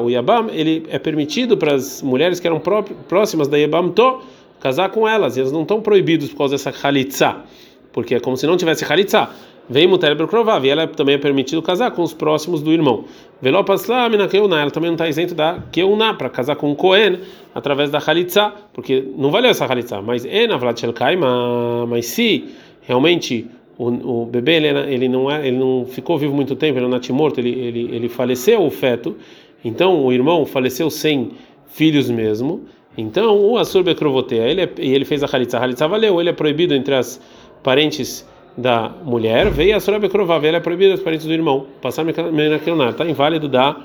O 0.00 0.08
Yabam 0.08 0.50
ele 0.52 0.84
é 0.88 1.00
permitido 1.00 1.56
para 1.56 1.74
as 1.74 2.00
mulheres 2.00 2.38
que 2.38 2.46
eram 2.46 2.62
próximas 3.08 3.48
da 3.48 3.56
Yabam 3.56 3.90
to 3.90 4.20
casar 4.60 4.90
com 4.90 5.08
elas, 5.08 5.36
e 5.36 5.40
elas 5.40 5.50
não 5.50 5.62
estão 5.62 5.80
proibidas 5.80 6.28
por 6.28 6.38
causa 6.38 6.54
dessa 6.54 6.70
halitzah 6.70 7.44
porque 7.92 8.14
é 8.14 8.20
como 8.20 8.36
se 8.36 8.46
não 8.46 8.56
tivesse 8.56 8.84
halitzá. 8.84 9.30
Vem 9.68 9.86
muter 9.86 10.16
bekrovav, 10.16 10.66
e 10.66 10.70
ela 10.70 10.88
também 10.88 11.14
é 11.14 11.18
permitido 11.18 11.62
casar 11.62 11.92
com 11.92 12.02
os 12.02 12.12
próximos 12.12 12.60
do 12.60 12.72
irmão. 12.72 13.04
Velopas 13.40 13.86
lá, 13.86 14.08
mina 14.08 14.26
keuna, 14.26 14.60
ela 14.60 14.70
também 14.70 14.90
não 14.90 14.96
está 14.96 15.08
isento 15.08 15.34
da 15.34 15.60
keuna 15.70 16.14
para 16.14 16.28
casar 16.28 16.56
com 16.56 16.72
o 16.72 16.74
Cohen 16.74 17.20
através 17.54 17.90
da 17.90 17.98
halitzá, 17.98 18.52
porque 18.72 19.04
não 19.16 19.30
valeu 19.30 19.50
essa 19.50 19.64
halitzá. 19.64 20.02
Mas 20.02 20.24
ena 20.24 20.58
vlad 20.58 20.80
kaima, 20.92 21.86
mas 21.86 22.06
se 22.06 22.44
realmente 22.82 23.48
o, 23.78 24.22
o 24.22 24.26
bebê 24.26 24.56
ele, 24.56 24.94
ele, 24.94 25.08
não 25.08 25.30
é, 25.30 25.46
ele 25.46 25.56
não 25.56 25.86
ficou 25.86 26.18
vivo 26.18 26.34
muito 26.34 26.56
tempo, 26.56 26.78
ele 26.78 26.88
não 26.88 26.98
é 26.98 27.12
morto, 27.12 27.38
ele, 27.38 27.50
ele, 27.50 27.94
ele 27.94 28.08
faleceu 28.08 28.62
o 28.64 28.70
feto, 28.70 29.16
então 29.64 30.04
o 30.04 30.12
irmão 30.12 30.44
faleceu 30.44 30.90
sem 30.90 31.30
filhos 31.66 32.10
mesmo. 32.10 32.64
Então 32.96 33.40
o 33.40 33.56
Assur 33.56 33.82
Bekrovotea, 33.82 34.46
ele, 34.46 34.62
é, 34.62 34.70
ele 34.76 35.04
fez 35.04 35.22
a 35.22 35.26
halitzá, 35.32 35.58
a 35.58 35.62
halitzá 35.62 35.86
valeu, 35.86 36.20
ele 36.20 36.28
é 36.30 36.32
proibido 36.32 36.74
entre 36.74 36.94
as 36.94 37.20
parentes 37.62 38.26
da 38.56 38.90
mulher, 39.04 39.50
veio 39.50 39.76
a 39.76 39.80
Sorab 39.80 40.08
Krovav, 40.08 40.44
ela 40.44 40.58
é 40.58 40.60
proibida 40.60 40.92
dos 40.92 41.02
parentes 41.02 41.26
do 41.26 41.32
irmão. 41.32 41.66
Passar 41.80 42.04
Menakilnar, 42.04 42.90
está 42.90 43.06
inválido 43.06 43.48
da, 43.48 43.76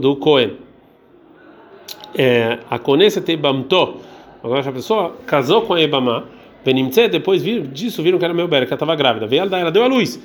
do 0.00 0.16
Cohen. 0.16 0.52
É, 2.14 2.58
a 2.68 2.78
Konessa 2.78 3.20
Tebamto, 3.20 3.96
agora 4.42 4.68
a 4.68 4.72
pessoa 4.72 5.16
casou 5.26 5.62
com 5.62 5.74
a 5.74 5.80
Ebamá, 5.80 6.24
Venimtze, 6.64 7.08
depois 7.08 7.42
vir, 7.42 7.62
disso 7.62 8.02
viram 8.02 8.18
que 8.18 8.24
era 8.24 8.34
meu 8.34 8.46
que 8.48 8.54
ela 8.54 8.64
estava 8.64 8.94
grávida. 8.94 9.26
Veio 9.26 9.42
ela, 9.42 9.58
ela 9.58 9.70
deu 9.70 9.82
a 9.82 9.86
luz. 9.86 10.20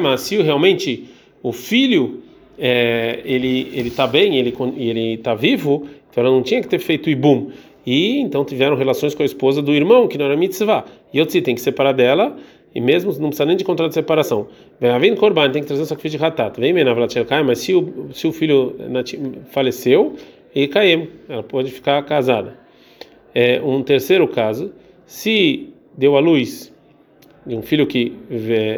Mas 0.00 0.20
se 0.22 0.40
realmente 0.40 1.10
o 1.42 1.52
filho 1.52 2.22
é, 2.58 3.20
ele 3.24 3.70
ele 3.72 3.88
está 3.88 4.06
bem, 4.06 4.36
ele 4.36 4.54
ele 4.76 5.14
está 5.14 5.34
vivo, 5.34 5.86
então 6.10 6.24
ela 6.24 6.32
não 6.32 6.42
tinha 6.42 6.60
que 6.60 6.68
ter 6.68 6.78
feito 6.78 7.10
ibum 7.10 7.50
e 7.86 8.18
então 8.20 8.44
tiveram 8.44 8.76
relações 8.76 9.14
com 9.14 9.22
a 9.22 9.26
esposa 9.26 9.62
do 9.62 9.72
irmão, 9.72 10.06
que 10.06 10.18
não 10.18 10.26
era 10.26 10.36
mitzvah. 10.36 10.84
E 11.12 11.18
eu 11.18 11.26
tem 11.26 11.54
que 11.54 11.60
separar 11.60 11.92
dela, 11.92 12.36
e 12.74 12.80
mesmo 12.80 13.12
não 13.14 13.28
precisa 13.28 13.46
nem 13.46 13.56
de 13.56 13.64
contrato 13.64 13.88
de 13.88 13.94
separação. 13.94 14.46
Vem 15.00 15.14
korban, 15.14 15.50
tem 15.50 15.62
que 15.62 15.68
trazer 15.68 15.82
o 15.82 15.86
sacrifício 15.86 16.18
de 16.18 16.22
ratat. 16.22 16.58
Vem 16.60 16.72
mas 17.44 17.58
se 17.58 17.74
o, 17.74 18.10
se 18.12 18.26
o 18.26 18.32
filho 18.32 18.76
faleceu, 19.50 20.14
e 20.54 20.66
caem, 20.66 21.08
ela 21.28 21.42
pode 21.42 21.70
ficar 21.70 22.02
casada. 22.04 22.58
É, 23.34 23.60
um 23.62 23.82
terceiro 23.82 24.26
caso, 24.26 24.72
se 25.06 25.68
deu 25.96 26.16
à 26.16 26.20
luz 26.20 26.72
de 27.46 27.54
um 27.54 27.62
filho 27.62 27.86
que 27.86 28.12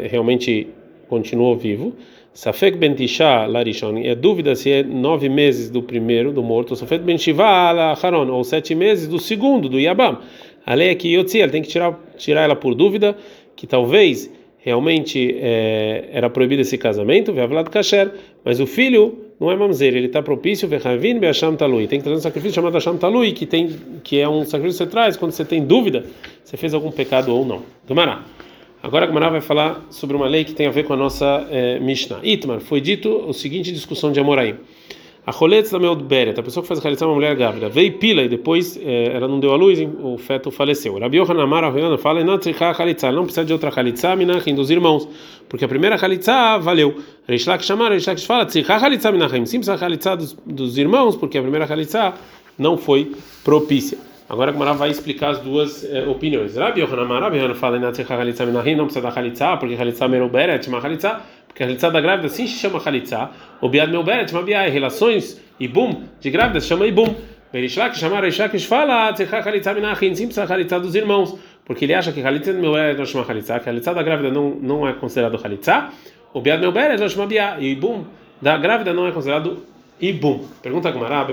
realmente 0.09 0.67
continuou 1.07 1.55
vivo, 1.55 1.93
Safek 2.33 2.77
ben 2.77 2.95
Tisha 2.95 3.45
Larishon, 3.45 3.99
é 3.99 4.15
dúvida 4.15 4.55
se 4.55 4.71
é 4.71 4.83
nove 4.83 5.29
meses 5.29 5.69
do 5.69 5.83
primeiro, 5.83 6.31
do 6.31 6.41
morto, 6.41 6.75
Safek 6.75 7.03
ben 7.03 7.17
Shiva 7.17 7.45
Haron, 7.45 8.31
ou 8.31 8.43
sete 8.43 8.73
meses 8.73 9.07
do 9.07 9.19
segundo, 9.19 9.69
do 9.69 9.79
Yabam. 9.79 10.17
A 10.65 10.73
lei 10.73 10.89
é 10.89 10.95
que 10.95 11.09
Yotzi, 11.09 11.41
ela 11.41 11.51
tem 11.51 11.61
que 11.61 11.67
tirar, 11.67 11.99
tirar 12.17 12.41
ela 12.41 12.55
por 12.55 12.73
dúvida, 12.73 13.15
que 13.55 13.67
talvez 13.67 14.31
realmente 14.57 15.35
é, 15.39 16.09
era 16.11 16.29
proibido 16.29 16.61
esse 16.61 16.77
casamento, 16.77 17.33
Veavlad 17.33 17.69
Kasher, 17.69 18.11
mas 18.43 18.59
o 18.59 18.65
filho 18.65 19.19
não 19.39 19.51
é 19.51 19.55
mamzer, 19.55 19.93
ele 19.93 20.07
está 20.07 20.21
propício, 20.21 20.67
Vehavin 20.67 21.19
Beasham 21.19 21.55
Talui. 21.55 21.85
Tem 21.85 21.99
que 21.99 22.03
trazer 22.03 22.17
um 22.17 22.21
sacrifício 22.21 22.55
chamado 22.55 22.77
Asham 22.77 22.97
Talui, 22.97 23.33
que, 23.33 23.45
tem, 23.45 23.75
que 24.03 24.19
é 24.19 24.27
um 24.27 24.45
sacrifício 24.45 24.85
que 24.85 24.89
você 24.89 24.89
traz 24.89 25.17
quando 25.17 25.33
você 25.33 25.45
tem 25.45 25.63
dúvida 25.63 26.05
se 26.43 26.57
fez 26.57 26.73
algum 26.73 26.91
pecado 26.91 27.35
ou 27.35 27.45
não. 27.45 27.61
Gumará. 27.87 28.23
Agora 28.83 29.05
a 29.05 29.07
Gemara 29.07 29.29
vai 29.29 29.39
falar 29.39 29.81
sobre 29.89 30.13
uma 30.13 30.27
lei 30.27 30.43
que 30.43 30.51
tem 30.51 30.67
a 30.67 30.69
ver 30.69 30.83
com 30.83 30.91
a 30.91 30.97
nossa 30.97 31.47
é, 31.49 31.79
Mishnah. 31.79 32.19
Itmar, 32.21 32.59
foi 32.59 32.81
dito 32.81 33.09
o 33.09 33.31
seguinte 33.31 33.71
discussão 33.71 34.11
de 34.11 34.19
Amoraim. 34.19 34.57
A 35.25 35.31
roletz 35.31 35.71
da 35.71 35.79
meu 35.79 35.95
beret, 35.95 36.37
a 36.37 36.43
pessoa 36.43 36.61
que 36.61 36.67
faz 36.67 37.01
a 37.01 37.05
uma 37.05 37.15
mulher 37.15 37.33
grávida, 37.33 37.69
veio 37.69 37.97
pila 37.97 38.23
e 38.23 38.27
depois 38.27 38.75
é, 38.75 39.15
ela 39.15 39.25
não 39.25 39.39
deu 39.39 39.53
a 39.53 39.55
luz, 39.55 39.79
o 39.79 40.17
feto 40.17 40.51
faleceu. 40.51 40.99
Rabi 40.99 41.15
Yohanan 41.15 41.43
Amar 41.43 41.63
fala, 41.97 42.25
não 42.25 42.37
precisa 42.37 43.45
de 43.45 43.53
outra 43.53 43.71
chalitza, 43.71 44.13
minachim, 44.17 44.53
dos 44.53 44.69
irmãos, 44.69 45.07
porque 45.47 45.63
a 45.63 45.67
primeira 45.69 45.97
chalitza 45.97 46.57
valeu. 46.57 47.01
Reishlak 47.25 47.63
chamar, 47.63 47.89
Reishlak 47.89 48.19
fala, 48.25 48.45
chalitza 48.49 49.13
minachim, 49.13 49.45
sim 49.45 49.59
precisa 49.59 49.77
chalitza 49.77 50.17
dos, 50.17 50.33
dos 50.45 50.77
irmãos, 50.77 51.15
porque 51.15 51.37
a 51.37 51.41
primeira 51.41 51.65
chalitza 51.65 52.15
não 52.59 52.77
foi 52.77 53.13
propícia. 53.45 53.97
Agora 54.29 54.51
a 54.51 54.53
Gemara 54.53 54.73
vai 54.73 54.89
explicar 54.89 55.31
as 55.31 55.39
duas 55.39 55.83
eh, 55.83 56.05
opiniões. 56.07 56.55
Rabi 56.55 56.81
Yohanan 56.81 57.19
Rabi 57.19 57.37
Yohanan 57.37 57.55
fala 57.55 57.77
não 57.77 57.91
precisa 57.91 59.01
da 59.01 59.09
Halitza, 59.09 59.57
porque 59.57 59.75
Halitza 59.75 60.07
Meruberet, 60.07 60.67
uma 60.69 60.79
Halitza, 60.79 61.21
porque 61.47 61.61
a 61.61 61.65
Halitza 61.65 61.91
da 61.91 61.99
grávida 61.99 62.29
sim 62.29 62.47
se 62.47 62.57
chama 62.57 62.81
Halitza, 62.83 63.29
o 63.61 63.67
Biad 63.67 63.91
Meruberet, 63.91 64.31
uma 64.31 64.41
Biad, 64.41 64.71
relações 64.71 65.41
boom 65.71 66.03
de 66.21 66.29
grávida 66.29 66.59
se 66.61 66.67
chama 66.67 66.87
Ibum. 66.87 67.13
Berishlak 67.51 67.95
chama 67.95 68.19
Reishlak 68.19 68.57
fala, 68.61 69.13
Halitza 69.45 69.73
Minachin, 69.73 70.15
sim 70.15 70.25
precisa 70.25 70.51
Halitza 70.51 70.79
dos 70.79 70.95
irmãos, 70.95 71.37
porque 71.65 71.85
ele 71.85 71.93
acha 71.93 72.11
que 72.11 72.21
Halitza 72.21 72.53
Meruberet 72.53 72.97
não 72.97 73.05
chama 73.05 73.25
Halitza, 73.27 73.59
que 73.59 73.69
a 73.69 73.71
Halitza 73.71 73.93
da 73.93 74.01
grávida 74.01 74.31
não, 74.31 74.51
não 74.51 74.87
é 74.87 74.93
considerado 74.93 75.39
Halitza, 75.43 75.89
o 76.33 76.39
Biad 76.39 76.59
Meruberet 76.59 76.99
não 76.99 77.09
chama 77.09 77.27
Biad, 77.27 77.63
e 77.63 77.73
Ibum 77.73 78.05
da 78.41 78.57
grávida 78.57 78.93
não 78.93 79.05
é 79.05 79.11
considerado 79.11 79.63
Ibum. 80.01 80.45
Pergunta 80.61 80.89
a 80.89 80.91
Gemara, 80.91 81.27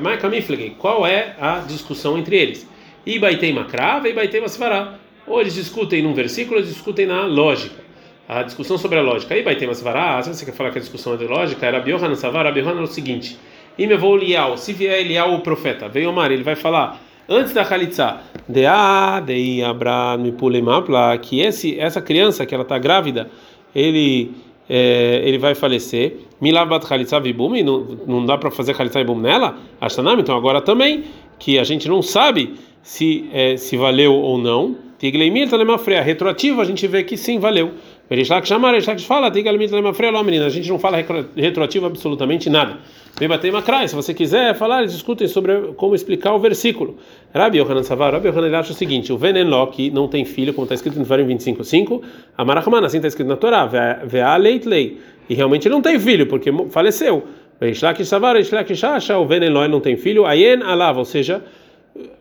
qual 0.79 1.07
é 1.07 1.35
a 1.41 1.59
discussão 1.67 2.19
entre 2.19 2.37
eles? 2.37 2.69
E 3.05 3.19
Baitei 3.19 3.53
Makrava 3.53 4.09
e 4.09 4.13
Baitei 4.13 4.41
Masvará. 4.41 4.95
Ou 5.27 5.41
eles 5.41 5.55
discutem 5.55 6.03
num 6.03 6.15
versículo, 6.15 6.59
eles 6.59 6.69
discutem 6.69 7.07
na 7.07 7.25
lógica. 7.25 7.81
A 8.29 8.43
discussão 8.43 8.79
sobre 8.79 8.99
a 8.99 9.03
lógica. 9.03 9.37
E 9.37 9.43
Baitei 9.43 9.67
Masvará, 9.67 10.23
se 10.23 10.35
você 10.35 10.45
quer 10.45 10.53
falar 10.53 10.71
que 10.71 10.79
a 10.79 10.81
discussão 10.81 11.15
é 11.15 11.17
de 11.17 11.27
lógica, 11.27 11.67
era 11.67 11.81
Biohanan 11.81 12.15
Savar, 12.15 12.53
Biohanan 12.53 12.81
é 12.81 12.85
o 12.85 12.87
seguinte: 12.87 13.39
E 13.79 13.87
me 13.87 13.97
vou 13.97 14.17
Lial, 14.17 14.57
se 14.57 14.73
vier 14.73 15.01
Elial 15.01 15.35
o 15.35 15.41
profeta, 15.41 15.89
veio 15.89 16.11
Omar, 16.11 16.31
ele 16.31 16.43
vai 16.43 16.57
falar 16.57 17.01
antes 17.29 17.53
da 17.53 17.63
Khalitsa, 17.63 18.21
de 18.49 18.67
a 18.67 19.21
de 19.21 19.63
Abra 19.63 20.17
me 20.19 20.33
pulemapla, 20.33 21.17
que 21.19 21.41
esse 21.41 21.79
essa 21.79 22.03
criança 22.03 22.45
que 22.45 22.55
ela 22.55 22.65
está 22.65 22.79
grávida, 22.79 23.31
ele 23.75 24.33
é, 24.69 25.23
ele 25.25 25.39
vai 25.39 25.55
falecer. 25.55 26.19
Milabat 26.41 26.87
Khalitsa 26.87 27.19
Vibum, 27.19 27.61
não, 27.65 27.81
não 28.07 28.25
dá 28.25 28.39
para 28.39 28.51
fazer 28.53 28.75
Khalitsa 28.75 29.01
Vibum 29.01 29.19
nela? 29.19 29.57
Ashtanam, 29.81 30.19
então 30.21 30.37
agora 30.37 30.61
também, 30.61 31.05
que 31.39 31.59
a 31.59 31.65
gente 31.65 31.89
não 31.89 32.03
sabe 32.03 32.55
se 32.83 33.29
é, 33.33 33.57
se 33.57 33.77
valeu 33.77 34.15
ou 34.15 34.39
não. 34.39 34.77
Tigleimir 34.99 35.49
freia 35.79 36.03
retroativo 36.03 36.61
a 36.61 36.65
gente 36.65 36.87
vê 36.87 37.03
que 37.03 37.17
sim 37.17 37.39
valeu. 37.39 37.71
Berishlak 38.09 38.47
chamar, 38.47 38.73
Berishlak 38.73 39.03
fala, 39.03 39.31
Tigleimir 39.31 39.71
freia 39.95 40.13
lá 40.13 40.23
menina, 40.23 40.47
a 40.47 40.51
gente 40.51 40.69
não 40.69 40.79
fala 40.79 40.99
retroativo 41.35 41.87
absolutamente 41.87 42.51
nada. 42.51 42.79
Vem 43.19 43.29
bater 43.29 43.53
macrai, 43.53 43.89
se 43.89 43.95
você 43.95 44.15
quiser 44.15 44.55
falar, 44.55 44.85
discutem 44.87 45.27
sobre 45.29 45.73
como 45.77 45.95
explicar 45.95 46.35
o 46.35 46.39
versículo. 46.39 46.97
Rabi 47.35 47.59
Yohanan 47.59 47.83
Savar, 47.83 48.13
Rabi 48.13 48.29
Yohanan 48.29 48.59
acha 48.59 48.73
o 48.73 48.75
seguinte: 48.75 49.13
o 49.13 49.19
venenló 49.19 49.67
que 49.67 49.91
não 49.91 50.09
tem 50.09 50.25
filho, 50.25 50.53
como 50.55 50.65
está 50.65 50.75
escrito 50.75 50.99
no 50.99 51.05
Varim 51.05 51.27
25:5, 51.27 52.03
Amarachman, 52.37 52.85
assim 52.85 52.99
está 52.99 53.09
escrito 53.09 53.29
na 53.29 53.37
Torá, 53.37 53.67
Vea 53.67 54.37
leit 54.37 54.67
lei, 54.67 54.99
e 55.29 55.35
realmente 55.35 55.67
ele 55.67 55.75
não 55.75 55.83
tem 55.83 55.99
filho 55.99 56.27
porque 56.27 56.51
faleceu. 56.71 57.25
Berishlak 57.61 58.03
Savar, 58.05 58.35
Berishlak 58.35 58.75
Shasha, 58.75 59.19
o 59.19 59.27
venenló 59.27 59.69
não 59.69 59.81
tem 59.81 59.97
filho, 59.97 60.25
Ayen 60.25 60.63
alava, 60.63 60.99
ou 60.99 61.05
seja, 61.05 61.43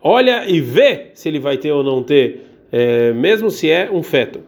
olha 0.02 0.48
e 0.48 0.60
vê 0.60 1.06
se 1.14 1.28
ele 1.28 1.38
vai 1.38 1.56
ter 1.56 1.72
ou 1.72 1.82
não 1.82 2.02
ter, 2.02 2.46
é, 2.72 3.12
mesmo 3.12 3.50
se 3.50 3.70
é 3.70 3.90
um 3.90 4.02
feto. 4.02 4.40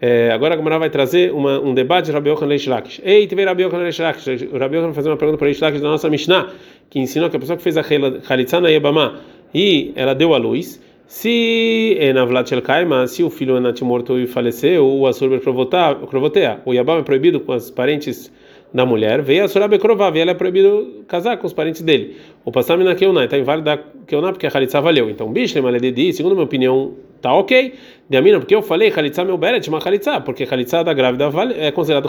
É, 0.00 0.30
agora 0.32 0.54
a 0.54 0.56
Gamara 0.56 0.78
vai 0.78 0.88
trazer 0.88 1.30
uma, 1.30 1.60
um 1.60 1.74
debate 1.74 2.06
de 2.06 2.12
Rabi 2.12 2.30
Yochanan 2.30 2.48
Leish 2.48 2.66
Lakish. 2.66 3.02
Ei, 3.04 3.26
teve 3.26 3.44
Rabi 3.44 3.64
Yochanan 3.64 3.82
Leish 3.82 3.98
Lakish. 3.98 4.48
O 4.50 4.56
Rabi 4.56 4.76
Yochanan 4.76 4.86
vai 4.86 4.94
fazer 4.94 5.10
uma 5.10 5.16
pergunta 5.16 5.38
para 5.38 5.46
Leish 5.46 5.60
Lakish 5.60 5.82
da 5.82 5.88
nossa 5.88 6.08
Mishnah, 6.08 6.48
que 6.88 6.98
ensinou 6.98 7.28
que 7.28 7.36
a 7.36 7.40
pessoa 7.40 7.56
que 7.56 7.62
fez 7.62 7.76
a 7.76 7.82
Khalitsa 7.82 8.60
na 8.60 8.70
Yebama 8.70 9.20
e 9.54 9.92
ela 9.94 10.14
deu 10.14 10.32
a 10.32 10.38
luz, 10.38 10.80
se 11.06 11.96
é 11.98 12.12
na 12.12 12.24
Vlad 12.24 12.48
Kaima, 12.62 13.06
se 13.08 13.24
o 13.24 13.30
filho 13.30 13.56
é 13.56 13.84
morto 13.84 14.16
e 14.16 14.28
faleceu, 14.28 14.86
o 14.86 15.08
Asur 15.08 15.40
Krovotea, 15.40 16.60
o 16.64 16.72
Yabam 16.72 17.00
é 17.00 17.02
proibido 17.02 17.40
com 17.40 17.52
os 17.52 17.68
parentes 17.68 18.32
da 18.72 18.86
mulher, 18.86 19.20
veio 19.20 19.44
a 19.44 19.48
Surabe 19.48 19.78
Krovav, 19.78 20.16
e 20.16 20.20
ela 20.20 20.30
é 20.30 20.34
proibido 20.34 21.04
casar 21.08 21.36
com 21.38 21.46
os 21.46 21.52
parentes 21.52 21.82
dele. 21.82 22.16
O 22.44 22.52
Passami 22.52 22.84
na 22.84 22.94
Keunah, 22.94 23.24
está 23.24 23.36
inválido 23.36 23.64
da 23.64 23.78
Keunah 24.06 24.32
porque 24.32 24.46
a 24.46 24.50
Khalitsa 24.50 24.80
valeu. 24.80 25.10
Então, 25.10 25.30
Bishlem 25.32 25.66
Alededi, 25.66 26.12
segundo 26.12 26.32
a 26.32 26.34
minha 26.36 26.44
opinião, 26.44 26.94
tá 27.20 27.32
ok. 27.34 27.74
De 28.08 28.16
Amina, 28.16 28.38
porque 28.38 28.54
eu 28.54 28.62
falei 28.62 28.90
Khalitsa 28.90 29.24
meu 29.24 29.36
beret, 29.36 29.68
uma 29.68 29.80
Khalitsa, 29.80 30.20
porque 30.20 30.46
Khalitsa 30.46 30.84
da 30.84 30.92
grávida 30.92 31.30
é 31.56 31.70
considerado. 31.72 32.08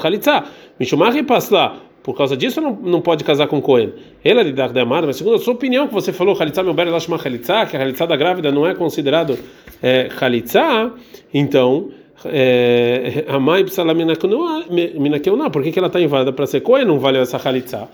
Mishumar 0.80 1.16
e 1.16 1.26
lá. 1.52 1.78
Por 2.04 2.18
causa 2.18 2.36
disso, 2.36 2.60
não, 2.60 2.74
não 2.74 3.00
pode 3.00 3.24
casar 3.24 3.48
com 3.48 3.62
Cohen. 3.62 3.94
Ela 4.24 4.44
de 4.44 4.52
dar 4.52 4.76
amada, 4.80 5.06
mas 5.06 5.18
segundo 5.18 5.36
a 5.36 5.40
sua 5.40 5.54
opinião, 5.54 5.88
que 5.88 5.94
você 5.94 6.12
falou, 6.12 6.36
Khalitsa 6.36 6.64
meu 6.64 6.74
beret, 6.74 6.90
ela 6.90 7.00
chama 7.00 7.18
Khalitsa, 7.18 7.66
que 7.68 7.76
a 7.76 7.80
Khalitsa 7.80 8.08
da 8.08 8.16
grávida 8.16 8.52
não 8.52 8.66
é 8.66 8.74
considerado 8.74 9.38
é, 9.82 10.10
Khalitsa, 10.10 10.92
então 11.32 11.92
é, 12.26 13.26
a 13.28 13.40
mãe 13.40 13.64
precisa 13.64 13.84
lá 13.84 13.94
minakeuna, 13.94 15.50
por 15.50 15.64
que, 15.64 15.72
que 15.72 15.80
ela 15.80 15.88
está 15.88 16.00
inválida 16.00 16.32
para 16.34 16.46
ser 16.46 16.62
Cohen? 16.62 16.86
Não 16.86 17.00
valeu 17.00 17.22
essa 17.22 17.38
Khalitsa. 17.38 17.88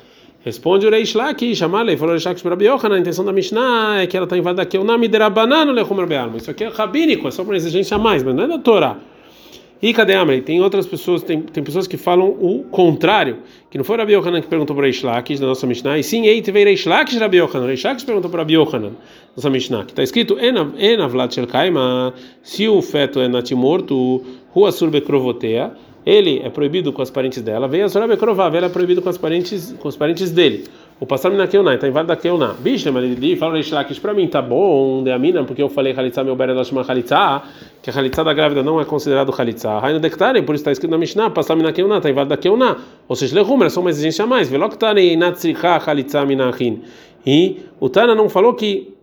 Responde 0.44 0.88
o 0.88 0.90
Reish 0.90 1.14
Laki, 1.16 1.56
chamar 1.56 1.86
falou 1.98 2.14
Reish 2.14 2.26
Laki 2.26 2.42
para 2.42 2.56
a 2.96 3.00
intenção 3.00 3.26
da 3.26 3.34
Mishnah 3.34 4.02
é 4.02 4.08
que 4.08 4.16
ela 4.16 4.26
está 4.26 4.38
inválida 4.38 4.66
que 4.66 4.78
o 4.78 4.84
nome 4.84 5.08
dera 5.08 5.30
banana 5.30 5.72
lechum 5.72 5.96
Rabi 5.96 6.38
Isso 6.38 6.52
aqui 6.52 6.64
é 6.64 6.68
rabínico, 6.70 7.28
é 7.28 7.32
só 7.32 7.44
uma 7.44 7.56
exigência 7.56 7.96
a 7.96 8.00
mais, 8.00 8.24
mas 8.24 8.36
não 8.36 8.44
é 8.44 8.48
da 8.48 8.60
Torá. 8.60 8.98
E 9.82 9.94
cadê 9.94 10.16
Amrei? 10.16 10.42
Tem 10.42 10.62
outras 10.62 10.88
pessoas, 10.88 11.22
tem, 11.22 11.42
tem 11.42 11.64
pessoas 11.64 11.88
que 11.88 11.98
falam 11.98 12.30
o 12.30 12.64
contrário, 12.72 13.38
que 13.70 13.78
não 13.78 13.86
foi 13.86 13.98
Rabi 13.98 14.14
Yohanan 14.14 14.42
que 14.42 14.48
perguntou 14.48 14.76
para 14.76 14.86
Reish 14.86 15.04
da 15.04 15.46
nossa 15.46 15.68
Mishnah, 15.68 16.00
e 16.00 16.04
sim, 16.04 16.26
ei, 16.26 16.42
teve 16.42 16.64
Reish 16.64 16.86
Lakish 16.86 17.18
Rabi 17.18 17.38
Yohanan. 17.38 17.68
Reish 17.68 17.84
perguntou 18.04 18.32
para 18.32 18.40
Rabi 18.40 18.54
Yohanan, 18.56 18.94
nossa 19.36 19.50
Mishnah, 19.50 19.86
que 19.86 19.92
está 19.92 20.02
escrito, 20.02 20.38
Shel 21.32 21.48
Kaima, 21.48 22.14
se 22.42 22.68
o 22.68 22.82
feto 22.82 23.20
é 23.20 23.28
natimorto, 23.28 24.24
Rua 24.50 24.72
Surbe 24.72 25.04
ele 26.06 26.40
é 26.42 26.50
proibido 26.50 26.94
com 26.94 27.02
os 27.02 27.12
parentes 27.12 27.42
dela, 27.42 27.68
veio 27.68 27.86
a 27.86 27.90
Surbe 27.90 28.16
Krovav, 28.16 28.56
ele 28.56 28.66
é 28.66 28.70
proibido 28.70 29.02
com 29.02 29.10
os 29.10 29.18
parentes, 29.18 29.76
com 29.78 29.90
os 29.90 29.98
parentes 29.98 30.32
dele. 30.32 30.64
O 31.00 31.06
passar 31.06 31.30
na 31.30 31.46
Keuná, 31.46 31.76
está 31.76 31.88
inválida 31.88 32.16
da 32.16 32.20
Keuná. 32.20 32.56
Bicho, 32.60 32.92
mas 32.92 33.04
ele 33.04 33.36
fala 33.36 33.54
Reish 33.54 33.72
Lakish 33.72 34.00
para 34.00 34.16
mim, 34.16 34.28
tá 34.28 34.42
bom, 34.42 35.04
de 35.04 35.12
Amina, 35.12 35.44
porque 35.44 35.62
eu 35.62 35.70
falei 35.70 35.94
Khalitsa 35.94 36.24
meu 36.24 36.36
bera 36.36 36.56
da 36.56 36.64
chama 36.64 36.84
Khalitsa, 36.84 37.44
que 37.84 37.92
a 37.92 37.94
Khalitsa 37.94 38.24
da 38.24 38.34
grávida 38.34 38.64
não 38.64 38.82
é 38.82 38.86
considerado 38.86 39.32
Khalitsa. 39.32 39.78
Raina 39.78 40.00
Dektare, 40.00 40.42
por 40.42 40.56
isso 40.56 40.64
está 40.64 40.72
escrito 40.72 40.90
na 40.90 40.98
Mishnah, 40.98 41.30
passar 41.30 41.56
na 41.56 41.72
Keuná, 41.72 41.98
está 41.98 42.10
inválida 42.10 42.36
da 42.36 42.42
Keuná. 42.42 42.78
Ou 43.08 43.16
seja, 43.16 43.36
Lehum, 43.36 43.64
é 43.64 43.70
só 43.70 43.80
uma 43.80 43.92
exigência 43.92 44.24
a 44.24 44.28
mais. 44.28 44.50
Veloktare, 44.50 45.14
Inatsricha, 45.14 45.80
Khalitsa 45.80 46.26
Minachin. 46.26 46.82
E 47.24 47.60
o 47.80 47.90
Tana 47.90 48.16
não 48.16 48.28
falou 48.28 48.56
que 48.56 48.96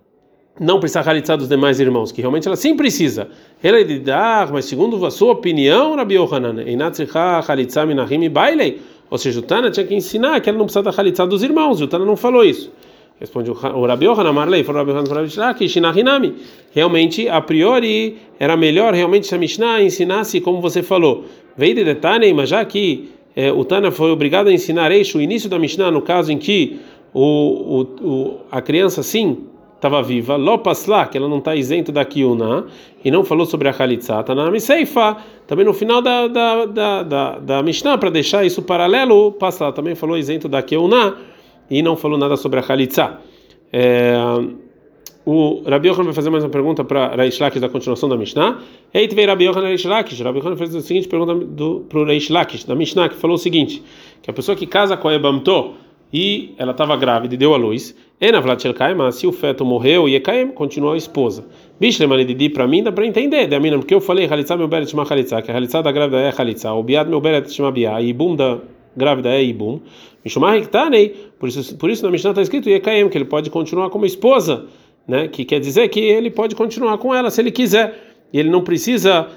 não 0.59 0.81
precisa 0.81 1.01
realizar 1.01 1.37
dos 1.37 1.49
demais 1.49 1.79
irmãos, 1.79 2.11
que 2.11 2.21
realmente 2.21 2.49
ela 2.49 2.57
sim 2.57 2.77
precisa. 2.77 3.29
Ela 3.63 3.81
é 3.81 3.85
de 3.85 4.01
dar, 4.01 4.53
mas 4.53 4.65
segundo 4.65 5.05
a 5.07 5.11
sua 5.13 5.33
opinião, 5.33 5.95
Rabi 5.95 6.15
Yohanan, 6.15 6.63
Inatsricha, 6.63 7.41
Khalitsa 7.47 7.87
Minachim 7.87 8.23
e 8.23 8.29
Bailei. 8.29 8.81
Ou 9.11 9.19
seja, 9.19 9.41
o 9.41 9.43
Tana 9.43 9.71
tinha 9.71 9.87
que 9.87 9.95
ensinar 9.95 10.41
que 10.41 10.49
ela 10.49 10.59
não 10.59 10.67
precisa 10.67 10.83
da 10.83 10.91
Khalitsa 10.91 11.27
dos 11.27 11.43
irmãos, 11.43 11.81
e 11.81 11.85
o 11.85 11.87
Tana 11.87 12.05
não 12.05 12.17
falou 12.17 12.45
isso. 12.45 12.71
Responde 13.21 13.51
o 13.51 13.87
Rabi 13.87 14.07
Yohanan, 14.07 14.33
Marlei, 14.33 14.65
falou 14.65 14.85
Rabi 14.85 14.93
Yohanan, 14.93 15.55
que 15.55 15.69
Shinahinami. 15.69 16.35
Realmente, 16.73 17.29
a 17.29 17.41
priori, 17.41 18.17
era 18.41 18.57
melhor 18.57 18.93
realmente 18.93 19.27
se 19.27 19.35
a 19.35 19.39
Mishnah 19.39 19.83
ensinasse 19.83 20.41
como 20.41 20.61
você 20.61 20.83
falou. 20.83 21.25
Veio 21.57 21.77
de 21.77 21.95
Tane, 21.95 22.35
mas 22.35 22.49
já 22.49 22.65
que 22.65 23.11
é, 23.37 23.53
o 23.53 23.65
Tana 23.65 23.91
foi 23.91 24.11
obrigado 24.11 24.49
a 24.49 24.53
ensinar 24.53 24.91
eixo, 24.91 25.19
o 25.19 25.21
início 25.21 25.49
da 25.49 25.59
Mishnah, 25.59 25.91
no 25.91 26.03
caso 26.03 26.33
em 26.33 26.39
que 26.39 26.81
o, 27.13 27.23
o, 27.23 27.81
o 28.03 28.41
a 28.51 28.61
criança 28.61 29.03
sim 29.03 29.47
estava 29.85 30.03
viva, 30.03 30.37
Lopasla, 30.37 31.07
que 31.07 31.19
ela 31.19 31.29
não 31.29 31.39
está 31.39 31.55
isento 31.55 31.93
da 31.93 32.05
Kiuna, 32.07 32.65
e 33.05 33.11
não 33.11 33.23
falou 33.23 33.45
sobre 33.45 33.69
a 33.69 33.73
Khalitsa, 33.73 34.25
na 34.35 34.51
Miseifa, 34.51 35.19
também 35.47 35.67
no 35.67 35.75
final 35.75 36.01
da, 36.01 36.27
da, 36.27 36.65
da, 36.65 37.03
da, 37.03 37.39
da 37.39 37.63
Mishnah, 37.63 37.99
para 37.99 38.09
deixar 38.09 38.47
isso 38.47 38.63
paralelo, 38.63 39.33
Pasla 39.33 39.73
também 39.73 39.95
falou 39.95 40.17
isento 40.17 40.49
da 40.49 40.63
Kiuna, 40.63 41.17
e 41.71 41.83
não 41.83 41.97
falou 41.97 42.17
nada 42.17 42.35
sobre 42.37 42.61
a 42.61 42.63
Khalitsa. 42.63 43.19
É, 43.71 44.15
o 45.27 45.63
Rabi 45.67 45.89
Yochanan 45.89 46.05
vai 46.05 46.15
fazer 46.15 46.31
mais 46.31 46.45
uma 46.45 46.51
pergunta 46.51 46.83
para 46.85 47.15
Reish 47.15 47.39
Lakish 47.41 47.61
da 47.61 47.69
continuação 47.69 48.09
da 48.09 48.17
Mishnah. 48.17 48.61
Ei, 48.93 49.09
veio 49.09 49.29
Rabi 49.29 49.45
Yochanan 49.45 49.69
Reish 49.69 49.85
Lakish. 49.85 50.21
Rabi 50.21 50.39
Yochanan 50.39 50.57
fez 50.57 50.75
a 50.75 50.81
seguinte 50.81 51.09
pergunta 51.09 51.35
para 51.89 51.99
o 51.99 52.05
Reish 52.05 52.31
Lakish, 52.31 52.65
da 52.65 52.75
Mishnah, 52.75 53.09
que 53.11 53.17
falou 53.17 53.37
o 53.37 53.39
seguinte, 53.39 53.83
que 54.23 54.31
a 54.31 54.33
pessoa 54.33 54.57
que 54.57 54.67
casa 54.67 54.97
com 54.97 55.09
a 55.09 55.15
Ebamto, 55.15 55.75
e 56.13 56.55
ela 56.59 56.73
estava 56.73 56.97
grávida 56.97 57.35
e 57.35 57.37
deu 57.37 57.55
à 57.55 57.57
luz. 57.57 57.95
Ena 58.21 58.41
mas 58.97 59.17
se 59.17 59.27
o 59.27 59.33
feto 59.33 59.65
morreu 59.65 60.09
e 60.09 60.15
Ekaim 60.15 60.49
continuou 60.49 60.95
a 60.95 60.97
esposa. 60.97 61.45
Bishlema 61.81 62.25
Didi 62.25 62.49
para 62.49 62.67
mim 62.67 62.83
dá 62.83 62.93
para 62.93 63.07
entender, 63.07 63.47
da 63.49 63.59
mina, 63.59 63.77
porque 63.77 63.95
eu 63.95 64.01
falei 64.01 64.27
Halitzá 64.27 64.57
meu 64.57 64.69
beret 64.69 64.89
chama 64.89 65.05
Halitzá, 65.09 65.43
que 65.43 65.51
a 65.51 65.83
da 65.83 65.93
grávida 65.93 66.21
é 66.21 66.33
Halitzá, 66.37 66.73
o 66.73 66.83
Biad 66.83 67.11
meu 67.11 67.21
beret 67.21 67.53
chama 67.53 67.73
Biá, 67.73 68.01
e 68.01 68.09
Ibum 68.09 68.37
da 68.37 68.61
grávida 68.97 69.31
é 69.31 69.43
Ibum. 69.43 69.81
Mishumah 70.25 70.57
Hiktanei, 70.57 71.15
por 71.39 71.49
isso, 71.49 71.77
por 71.77 71.91
isso 71.91 72.05
na 72.05 72.11
Mishnah 72.11 72.31
está 72.31 72.43
escrito 72.43 72.71
Ekaim, 72.71 73.09
que 73.09 73.19
ele 73.19 73.25
pode 73.25 73.51
continuar 73.51 73.91
como 73.91 74.07
esposa, 74.07 74.67
né? 75.07 75.29
que 75.29 75.45
quer 75.45 75.61
dizer 75.61 75.89
que 75.89 76.01
ele 76.01 76.31
pode 76.31 76.55
continuar 76.55 76.97
com 76.99 77.15
ela 77.15 77.31
se 77.31 77.41
ele 77.41 77.51
quiser, 77.51 78.15
e 78.33 78.39
ele 78.39 78.49
não 78.49 78.63
precisa 78.63 79.29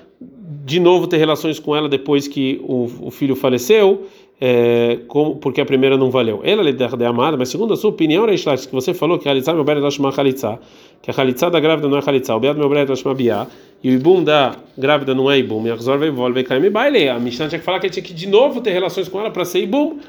de 0.66 0.80
novo 0.80 1.08
ter 1.08 1.18
relações 1.18 1.60
com 1.60 1.76
ela 1.76 1.90
depois 1.90 2.28
que 2.28 2.62
o, 2.64 2.90
o 3.08 3.12
filho 3.12 3.36
faleceu 3.36 4.06
é, 4.40 5.00
como, 5.08 5.36
porque 5.38 5.60
a 5.60 5.66
primeira 5.66 5.98
não 5.98 6.12
valeu. 6.12 6.42
Ela 6.44 6.62
lhe 6.62 6.74
de 6.74 7.06
amada, 7.06 7.36
mas 7.36 7.50
segundo 7.50 7.74
a 7.74 7.78
sua 7.78 7.90
opinião, 7.90 8.26
Reishlach, 8.26 8.68
que 8.68 8.74
você 8.74 8.94
falou 8.94 9.18
que 9.18 9.28
Halitzá 9.28 9.54
meu 9.54 9.64
beret 9.64 9.82
Lashma 9.82 10.14
Halitzá, 10.16 10.60
que 11.02 11.10
a 11.10 11.14
Halitzá 11.18 11.50
da 11.50 11.60
grávida 11.60 11.88
não 11.88 11.98
é 11.98 12.02
Halitzá, 12.06 12.36
o 12.36 12.40
Beat 12.40 12.56
meu 12.56 12.70
beret 12.70 12.90
Lashma 12.90 13.14
Biá, 13.14 13.48
e 13.84 13.90
o 13.90 13.94
Ibum 13.94 14.24
da 14.24 14.56
grávida 14.78 15.16
não 15.16 15.30
é 15.30 15.40
Ibum, 15.40 15.66
e 15.66 15.72
a 15.72 15.76
Rzor 15.76 15.98
vai 15.98 16.10
volver 16.12 16.44
cair 16.44 16.62
me 16.62 16.70
baile. 16.70 17.10
A 17.10 17.20
Mishnah 17.20 17.48
tinha 17.48 17.60
que 17.60 17.66
falar 17.66 17.80
que 17.80 17.90
tinha 17.90 18.04
que 18.04 18.14
de 18.14 18.28
novo 18.28 18.62
ter 18.62 18.72
relações 18.72 19.08
com 19.08 19.20
ela 19.20 19.32
para 19.32 19.44
ser 19.46 19.60
Ibum. 19.60 20.00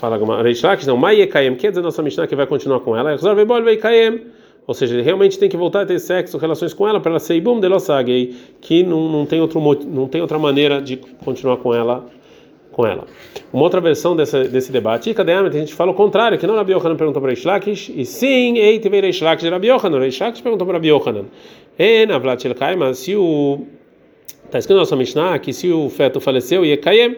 Fala 0.00 0.42
Reishlach, 0.42 0.84
não, 0.86 0.96
Mai 0.96 1.20
Ekayem, 1.20 1.54
quer 1.54 1.70
dizer 1.70 1.82
nossa 1.82 2.02
Mishnah 2.02 2.26
que 2.26 2.34
vai 2.34 2.46
continuar 2.46 2.80
com 2.80 2.96
ela, 2.96 3.12
a 3.12 3.14
Rzor 3.14 3.34
vai 3.34 3.44
volver 3.44 3.76
cair 3.76 4.22
ou 4.64 4.74
seja, 4.74 4.94
ele 4.94 5.02
realmente 5.02 5.38
tem 5.40 5.48
que 5.48 5.56
voltar 5.56 5.82
a 5.82 5.86
ter 5.86 5.98
sexo, 5.98 6.38
relações 6.38 6.72
com 6.72 6.86
ela 6.86 7.00
para 7.00 7.10
ela 7.10 7.18
ser 7.18 7.34
ibum 7.34 7.58
de 7.58 7.66
losagei, 7.66 8.32
que 8.60 8.84
não, 8.84 9.10
não 9.10 9.26
tem 9.26 9.40
outro 9.40 9.60
não 9.60 10.06
tem 10.06 10.20
outra 10.20 10.38
maneira 10.38 10.80
de 10.80 10.96
continuar 11.24 11.56
com 11.56 11.74
ela 11.74 12.06
com 12.72 12.86
ela. 12.86 13.04
Uma 13.52 13.62
outra 13.62 13.80
versão 13.80 14.16
desse, 14.16 14.44
desse 14.48 14.72
debate, 14.72 15.12
cadê 15.14 15.32
a 15.32 15.50
gente 15.50 15.74
fala 15.74 15.92
o 15.92 15.94
contrário, 15.94 16.38
que 16.38 16.46
não 16.46 16.56
Rabi 16.56 16.72
Yohanan 16.72 16.96
perguntou 16.96 17.20
para 17.20 17.30
Reish 17.30 17.44
Lakish, 17.44 17.92
e 17.94 18.04
sim, 18.04 18.58
ei, 18.58 18.80
teve 18.80 19.00
Reish 19.00 19.20
Lakish 19.20 19.44
de 19.44 19.50
Rabi 19.50 19.68
Yohanan, 19.68 19.98
Reish 20.00 20.18
Lakish 20.18 20.40
perguntou 20.40 20.66
para 20.66 20.78
Rabi 20.78 20.88
Yohanan, 20.88 21.26
e 21.78 22.06
na 22.06 22.18
Vlat 22.18 22.42
Kaima, 22.54 22.94
se 22.94 23.14
o, 23.14 23.66
está 24.46 24.58
escrito 24.58 24.76
na 24.76 24.80
nossa 24.80 24.96
Mishnah, 24.96 25.38
que 25.38 25.52
se 25.52 25.70
o 25.70 25.88
feto 25.88 26.20
faleceu, 26.20 26.64
e 26.64 26.76
Kayem, 26.76 27.16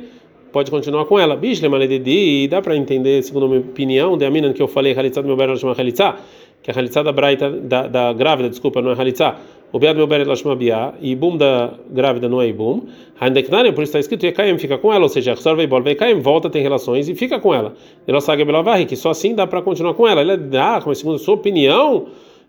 pode 0.53 0.71
continuar 0.71 1.05
com 1.07 1.19
ela. 1.19 1.35
Bishle 1.35 1.69
Maledidi, 1.69 2.47
dá 2.47 2.63
para 2.63 2.77
entender, 2.77 3.21
segundo 3.25 3.47
a 3.47 3.49
minha 3.49 3.61
opinião, 3.61 4.17
de 4.17 4.25
Aminan 4.25 4.53
que 4.53 4.63
eu 4.63 4.69
falei, 4.69 4.97
Halitzah 4.97 5.21
do 5.21 5.27
meu 5.27 5.37
berro 5.37 5.57
chama 5.57 5.75
Halitzah, 5.77 6.17
que 6.63 6.71
a 6.71 6.75
Halitzah 6.75 7.03
da 7.03 7.11
Braita, 7.11 7.51
da, 7.51 7.89
da 7.89 8.13
grávida, 8.13 8.49
desculpa, 8.49 8.81
não 8.81 8.93
é 8.93 8.95
Halitzah, 8.95 9.37
o 9.75 9.79
Bead 9.81 9.97
meu 9.97 10.07
beret 10.07 10.29
lashma 10.29 10.55
biá, 10.55 10.95
e 11.01 11.11
Ibum 11.11 11.37
da 11.37 11.75
grávida 11.91 12.29
não 12.29 12.41
é 12.41 12.47
Ibum. 12.47 12.83
Handeknane, 13.21 13.73
por 13.73 13.83
isso 13.83 13.91
está 13.91 13.99
escrito, 13.99 14.25
Yekaim 14.25 14.57
fica 14.57 14.79
com 14.79 14.93
ela, 14.93 15.03
ou 15.03 15.09
seja, 15.09 15.35
Rsor 15.35 15.67
bol 15.67 15.83
Veikaim 15.83 16.21
volta, 16.21 16.49
tem 16.49 16.63
relações 16.63 17.09
e 17.09 17.15
fica 17.17 17.41
com 17.41 17.53
ela. 17.53 17.75
Ela 18.07 18.21
Belavarri, 18.45 18.87
que 18.87 18.95
só 18.95 19.11
assim 19.11 19.35
dá 19.35 19.49
para 19.49 19.61
continuar 19.63 19.95
com 19.95 20.07
ela. 20.07 20.21
Ele 20.21 20.37
dá, 20.37 20.81
mas 20.87 20.99
segundo 20.99 21.17
a 21.17 21.19
sua 21.19 21.35
opinião, 21.35 22.07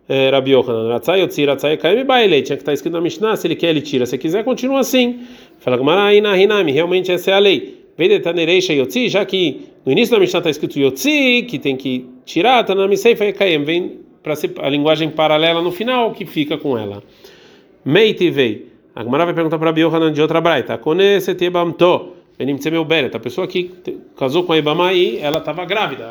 é, 0.07 0.29
Rabi 0.29 0.51
Yohanan, 0.51 0.88
Ratzai 0.89 1.21
Yotzi, 1.21 1.45
Ratzai 1.45 1.77
Kaim 1.77 2.05
Baile, 2.05 2.43
tinha 2.43 2.57
que 2.57 2.61
estar 2.61 2.73
escrito 2.73 2.93
na 2.93 3.01
Mishnah, 3.01 3.35
se 3.35 3.47
ele 3.47 3.55
quer, 3.55 3.71
ele 3.71 3.81
tira, 3.81 4.05
se 4.05 4.19
quiser, 4.19 4.43
continua 4.43 4.81
assim. 4.81 5.21
Fala 5.57 5.77
Gumaraina 5.77 6.38
Hinami, 6.38 6.73
realmente 6.73 7.11
essa 7.11 7.31
é 7.31 7.33
a 7.33 7.39
lei. 7.39 7.85
Vede 7.97 8.19
Tanereisha 8.19 8.71
Yotzi, 8.71 9.09
já 9.09 9.25
que 9.25 9.61
no 9.83 9.91
início 9.91 10.13
da 10.13 10.19
Mishnah 10.19 10.41
está 10.41 10.51
escrito 10.51 10.77
Yotzi, 10.77 11.43
que 11.49 11.57
tem 11.57 11.75
que 11.75 12.05
tirar, 12.23 12.63
Tanami 12.63 12.95
Seifa 12.95 13.33
Kaim, 13.33 13.63
vem 13.63 14.04
para 14.25 14.65
a 14.65 14.69
linguagem 14.69 15.11
paralela 15.11 15.61
no 15.61 15.71
final 15.71 16.11
que 16.11 16.25
fica 16.25 16.57
com 16.57 16.75
ela. 16.75 17.03
Meitivei. 17.85 18.73
A 18.95 19.03
Gemara 19.03 19.25
vai 19.25 19.35
perguntar 19.35 19.59
para 19.59 19.71
Biohanan 19.71 20.11
de 20.11 20.19
outra 20.19 20.41
braita. 20.41 20.79
Meu 22.71 22.83
beret. 22.83 23.15
A 23.15 23.19
pessoa 23.19 23.45
que 23.47 23.71
casou 24.17 24.43
com 24.43 24.53
a 24.53 24.57
Ibama 24.57 24.91
e 24.93 25.19
ela 25.19 25.38
estava 25.38 25.63
grávida. 25.63 26.05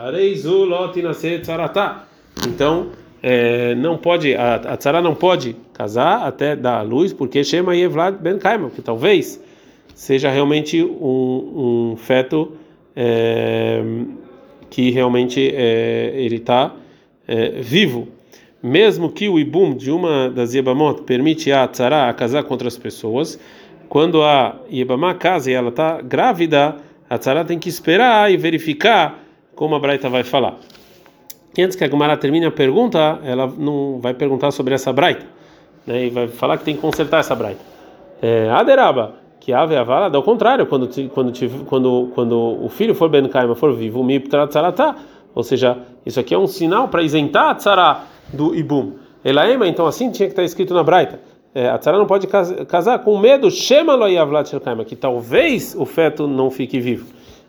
Então, 2.46 2.90
é, 3.20 3.74
não 3.74 3.98
pode, 3.98 4.34
a, 4.34 4.54
a 4.54 4.76
tzara 4.76 5.02
não 5.02 5.14
pode 5.14 5.56
casar 5.72 6.26
até 6.26 6.54
dar 6.54 6.78
a 6.78 6.82
luz, 6.82 7.12
porque 7.12 7.42
Shema 7.42 7.74
Yevlad 7.74 8.18
Ben 8.20 8.38
Kaima, 8.38 8.70
que 8.70 8.80
talvez 8.80 9.42
seja 9.94 10.30
realmente 10.30 10.82
um, 10.82 11.92
um 11.92 11.96
feto 11.96 12.52
é, 12.94 13.82
que 14.70 14.90
realmente 14.90 15.52
é, 15.54 16.12
ele 16.16 16.36
está 16.36 16.74
é, 17.26 17.60
vivo, 17.60 18.08
mesmo 18.62 19.10
que 19.10 19.28
o 19.28 19.38
ibum 19.38 19.74
de 19.74 19.90
uma 19.90 20.30
das 20.30 20.54
Yebamot 20.54 21.02
permite 21.02 21.52
a 21.52 21.66
tzara 21.68 22.08
a 22.08 22.14
casar 22.14 22.44
com 22.44 22.54
outras 22.54 22.78
pessoas, 22.78 23.38
quando 23.88 24.22
a 24.22 24.56
Yebamá 24.72 25.14
casa 25.14 25.50
e 25.50 25.54
ela 25.54 25.68
está 25.68 26.00
grávida, 26.00 26.76
a 27.08 27.18
Tzara 27.18 27.44
tem 27.44 27.58
que 27.58 27.68
esperar 27.68 28.32
e 28.32 28.36
verificar 28.36 29.20
como 29.54 29.74
a 29.74 29.78
Braita 29.78 30.08
vai 30.08 30.24
falar. 30.24 30.56
E 31.56 31.62
antes 31.62 31.76
que 31.76 31.84
a 31.84 31.88
Gemara 31.88 32.16
termine 32.16 32.46
a 32.46 32.50
pergunta, 32.50 33.20
ela 33.22 33.46
não 33.46 34.00
vai 34.00 34.14
perguntar 34.14 34.50
sobre 34.50 34.74
essa 34.74 34.92
Braita, 34.92 35.24
né, 35.86 36.06
e 36.06 36.10
vai 36.10 36.26
falar 36.26 36.58
que 36.58 36.64
tem 36.64 36.74
que 36.74 36.80
consertar 36.80 37.20
essa 37.20 37.34
Braita. 37.36 37.60
É, 38.20 38.50
Aderaba, 38.50 39.14
que 39.38 39.52
ave 39.52 39.76
avala, 39.76 40.10
ao 40.12 40.22
contrário, 40.22 40.66
quando 40.66 40.88
quando 41.10 41.32
quando 41.66 42.10
quando 42.14 42.64
o 42.64 42.68
filho 42.70 42.94
for 42.94 43.10
ben 43.10 43.28
kaima 43.28 43.54
for 43.54 43.74
vivo, 43.74 44.02
mi 44.02 44.18
tá, 44.18 44.96
ou 45.34 45.42
seja, 45.42 45.78
isso 46.04 46.20
aqui 46.20 46.34
é 46.34 46.38
um 46.38 46.46
sinal 46.46 46.88
para 46.88 47.02
isentar 47.02 47.50
a 47.50 47.54
tzara 47.54 48.00
do 48.32 48.54
ibum. 48.54 48.92
Elaema, 49.24 49.66
então 49.66 49.86
assim 49.86 50.10
tinha 50.10 50.26
que 50.28 50.32
estar 50.32 50.44
escrito 50.44 50.74
na 50.74 50.82
Braita. 50.82 51.20
É, 51.54 51.68
a 51.68 51.78
tzara 51.78 51.96
não 51.96 52.06
pode 52.06 52.26
casar 52.26 52.98
com 52.98 53.16
medo, 53.18 53.48
que 54.86 54.96
talvez 54.96 55.74
o 55.78 55.86
feto 55.86 56.26
não 56.26 56.50
fique 56.50 56.80
vivo. 56.80 57.06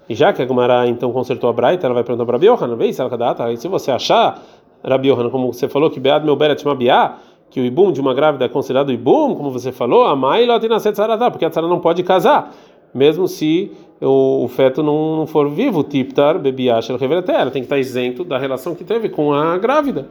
E 0.08 0.14
já 0.14 0.32
que 0.32 0.42
a 0.42 0.48
Gemara 0.48 0.88
então 0.88 1.12
consertou 1.12 1.50
a 1.50 1.54
Braita, 1.54 1.88
ela 1.88 1.96
vai 1.96 2.04
perguntar 2.04 2.26
para 2.26 2.34
Rabi 2.36 2.46
Yohanan, 2.46 2.76
vê 2.76 2.94
se 2.94 3.02
ela 3.02 3.18
data, 3.18 3.56
se 3.58 3.68
você 3.68 3.92
achar, 3.92 4.40
Rabi 4.84 5.08
Yohanan, 5.08 5.32
como 5.32 5.52
você 5.52 5.68
falou, 5.68 5.90
que 5.90 6.00
Bead 6.00 6.24
meu 6.24 6.36
beret 6.36 6.64
mabiá, 6.64 7.16
que 7.50 7.60
o 7.60 7.66
ibum 7.66 7.92
de 7.92 8.00
uma 8.00 8.14
grávida 8.14 8.46
é 8.46 8.48
considerado 8.48 8.92
ibum, 8.92 9.34
como 9.34 9.50
você 9.50 9.72
falou, 9.72 10.06
a 10.06 10.16
mãe 10.16 10.46
lá 10.46 10.60
porque 11.32 11.46
a 11.46 11.50
tzara 11.50 11.68
não 11.68 11.80
pode 11.80 12.04
casar, 12.04 12.54
mesmo 12.96 13.28
se 13.28 13.72
o, 14.02 14.48
feto 14.48 14.82
não, 14.82 15.18
não, 15.18 15.28
for 15.28 15.50
vivo, 15.50 15.84
tiptar, 15.84 16.40
bebiash, 16.40 16.90
ela 16.90 17.00
ela 17.04 17.52
tem 17.52 17.62
que 17.62 17.66
estar 17.66 17.78
isento 17.78 18.24
da 18.24 18.38
relação 18.38 18.74
que 18.74 18.86
teve 18.86 19.10
com 19.10 19.34
a 19.34 19.58
grávida. 19.58 20.08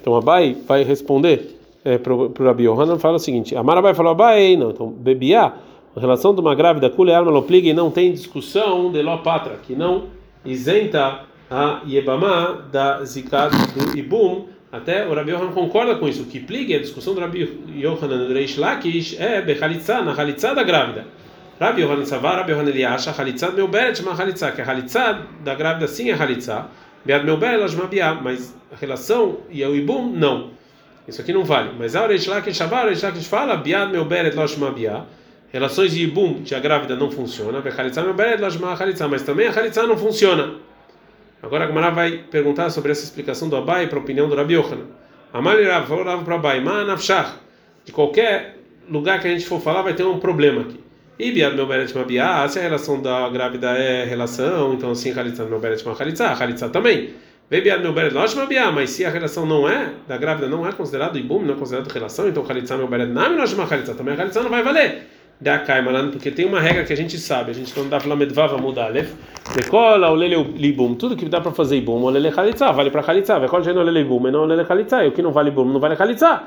Então 0.00 0.16
a 0.16 0.20
Bai 0.20 0.56
vai 0.66 0.82
responder 0.82 1.56
é, 1.84 1.98
para 1.98 2.12
o 2.12 2.32
Rabi 2.38 2.64
Yohanan, 2.64 2.98
fala 2.98 3.16
o 3.16 3.20
seguinte: 3.20 3.54
a 3.54 3.62
Marabai 3.62 3.94
falou 3.94 4.14
Bai, 4.14 4.56
não, 4.56 4.70
então 4.70 4.88
bebiá, 4.88 5.54
a 5.94 6.00
relação 6.00 6.34
de 6.34 6.40
uma 6.40 6.54
grávida 6.54 6.90
culear 6.90 7.24
malopligue 7.24 7.72
não 7.72 7.90
tem 7.90 8.12
discussão 8.12 8.90
de 8.90 9.00
lo 9.02 9.18
patra, 9.18 9.56
que 9.64 9.74
não 9.74 10.04
isenta 10.44 11.20
a 11.48 11.80
Yebamá 11.88 12.66
da 12.72 13.04
zikat 13.04 13.54
do 13.72 13.96
ibum 13.96 14.46
até 14.70 15.06
o 15.06 15.14
Rabi 15.14 15.30
Yohanan 15.30 15.52
concorda 15.52 15.94
com 15.94 16.08
isso. 16.08 16.24
Que 16.24 16.40
pligue, 16.40 16.74
a 16.74 16.80
discussão 16.80 17.14
do 17.14 17.20
Rabi 17.20 17.48
Yohanan 17.74 18.26
do 18.26 18.34
Reish 18.34 18.58
Lakish 18.58 19.18
é 19.18 19.40
Bechalitza, 19.40 20.02
na 20.02 20.12
Halitza 20.12 20.54
da 20.54 20.62
grávida. 20.62 21.06
Rabi 21.58 21.82
Yohanan 21.82 22.04
Savar, 22.04 22.36
Rabi 22.36 22.52
Yohanan 22.52 22.68
ele 22.68 22.84
acha 22.84 23.12
Halitza 23.12 23.50
meu 23.50 23.66
beret 23.66 24.02
ma 24.02 24.12
Halitza, 24.12 24.52
que 24.52 24.60
a 24.60 24.64
Halitza 24.64 25.22
da 25.42 25.54
grávida 25.54 25.88
sim 25.88 26.10
é 26.10 26.14
Halitza. 26.14 26.66
Bead 27.04 27.24
meu 27.24 27.38
beret 27.38 27.56
lashmabia, 27.56 28.14
mas 28.14 28.54
a 28.70 28.76
relação 28.76 29.38
e 29.48 29.64
o 29.64 29.74
Ibum 29.74 30.10
não. 30.10 30.50
Isso 31.08 31.22
aqui 31.22 31.32
não 31.32 31.44
vale. 31.44 31.70
Mas 31.78 31.96
a 31.96 32.06
Reish 32.06 32.26
Lakish 32.26 32.56
Savar, 32.56 32.86
Reish 32.86 33.02
Lakish 33.02 33.26
fala 33.26 33.56
Biad 33.56 33.90
meu 33.90 34.04
beret 34.04 34.36
lashmabia. 34.36 35.04
Relações 35.50 35.92
de 35.92 36.02
Ibum 36.02 36.42
de 36.42 36.54
a 36.54 36.60
grávida 36.60 36.94
não 36.94 37.10
funciona. 37.10 37.60
Bechalitza 37.62 38.02
meu 38.02 38.12
beret 38.12 38.38
lashma 38.38 38.74
Halitza, 38.74 39.08
mas 39.08 39.22
também 39.22 39.46
a 39.46 39.50
Halitza 39.50 39.86
não 39.86 39.96
funciona. 39.96 40.56
Agora 41.42 41.64
a 41.64 41.68
Gemara 41.68 41.90
vai 41.90 42.18
perguntar 42.30 42.68
sobre 42.68 42.92
essa 42.92 43.04
explicação 43.04 43.48
do 43.48 43.56
Abai 43.56 43.86
para 43.86 43.98
a 43.98 44.02
opinião 44.02 44.28
do 44.28 44.34
Rabi 44.34 44.54
Yohanan. 44.54 44.86
Amar 45.32 45.56
Rav, 45.62 45.86
falou 45.86 46.04
Rav 46.04 46.22
para 46.22 46.34
Abai, 46.34 46.60
Manafshach. 46.60 47.34
De 47.84 47.92
qualquer 47.92 48.58
lugar 48.90 49.20
que 49.20 49.28
a 49.28 49.30
gente 49.30 49.46
for 49.46 49.60
falar 49.60 49.82
vai 49.82 49.94
ter 49.94 50.04
um 50.04 50.18
problema 50.18 50.62
aqui. 50.62 50.85
E 51.18 51.32
Biad 51.32 51.54
meu 51.54 51.66
beret 51.66 51.94
Mabiá, 51.96 52.46
se 52.46 52.58
a 52.58 52.62
relação 52.62 53.00
da 53.00 53.28
grávida 53.30 53.70
é 53.70 54.04
relação, 54.04 54.74
então 54.74 54.90
assim 54.90 55.18
Halitza 55.18 55.44
meu 55.46 55.58
beret 55.58 55.82
Halitza, 55.98 56.26
Halitza 56.28 56.68
também. 56.68 57.14
Bebiad 57.48 57.80
meu 57.80 57.94
beret 57.94 58.12
Losh 58.12 58.34
Mabiá, 58.34 58.70
mas 58.70 58.90
se 58.90 59.04
a 59.04 59.08
relação 59.08 59.46
não 59.46 59.66
é, 59.66 59.92
da 60.06 60.18
grávida 60.18 60.46
não 60.46 60.66
é 60.66 60.72
considerado 60.72 61.18
Ibum, 61.18 61.42
não 61.42 61.54
é 61.54 61.56
considerado 61.56 61.90
relação, 61.90 62.28
então 62.28 62.44
Halitza 62.46 62.76
meu 62.76 62.86
beret 62.86 63.10
Nami 63.10 63.36
Losh 63.36 63.56
Halitza, 63.58 63.94
também 63.94 64.14
a 64.14 64.20
Halitza 64.20 64.42
não 64.42 64.50
vai 64.50 64.62
valer 64.62 65.06
da 65.40 65.58
Kaimalan, 65.58 66.10
porque 66.10 66.30
tem 66.30 66.46
uma 66.46 66.60
regra 66.60 66.84
que 66.84 66.92
a 66.92 66.96
gente 66.96 67.18
sabe, 67.18 67.50
a 67.50 67.54
gente 67.54 67.72
quando 67.72 67.90
dá 67.90 67.98
para 67.98 68.14
Medvava 68.16 68.58
muda 68.58 68.84
Aleph, 68.84 69.12
decola 69.54 70.10
lele 70.10 70.36
libum, 70.56 70.94
tudo 70.94 71.16
que 71.16 71.26
dá 71.26 71.40
para 71.40 71.52
fazer 71.52 71.76
ibum, 71.76 72.02
o 72.02 72.10
lele 72.10 72.30
khalitza, 72.30 72.72
vale 72.72 72.90
para 72.90 73.02
khalitza, 73.02 73.38
vai 73.38 73.48
qual 73.48 73.62
o 73.62 73.82
lele 73.82 74.00
ibum, 74.00 74.30
não 74.30 74.42
o 74.42 74.44
lele 74.46 74.64
khalitza, 74.64 75.04
e 75.04 75.08
o 75.08 75.12
que 75.12 75.22
não 75.22 75.32
vale 75.32 75.48
ibum, 75.48 75.64
não 75.64 75.80
vale 75.80 75.96
khalitza. 75.96 76.42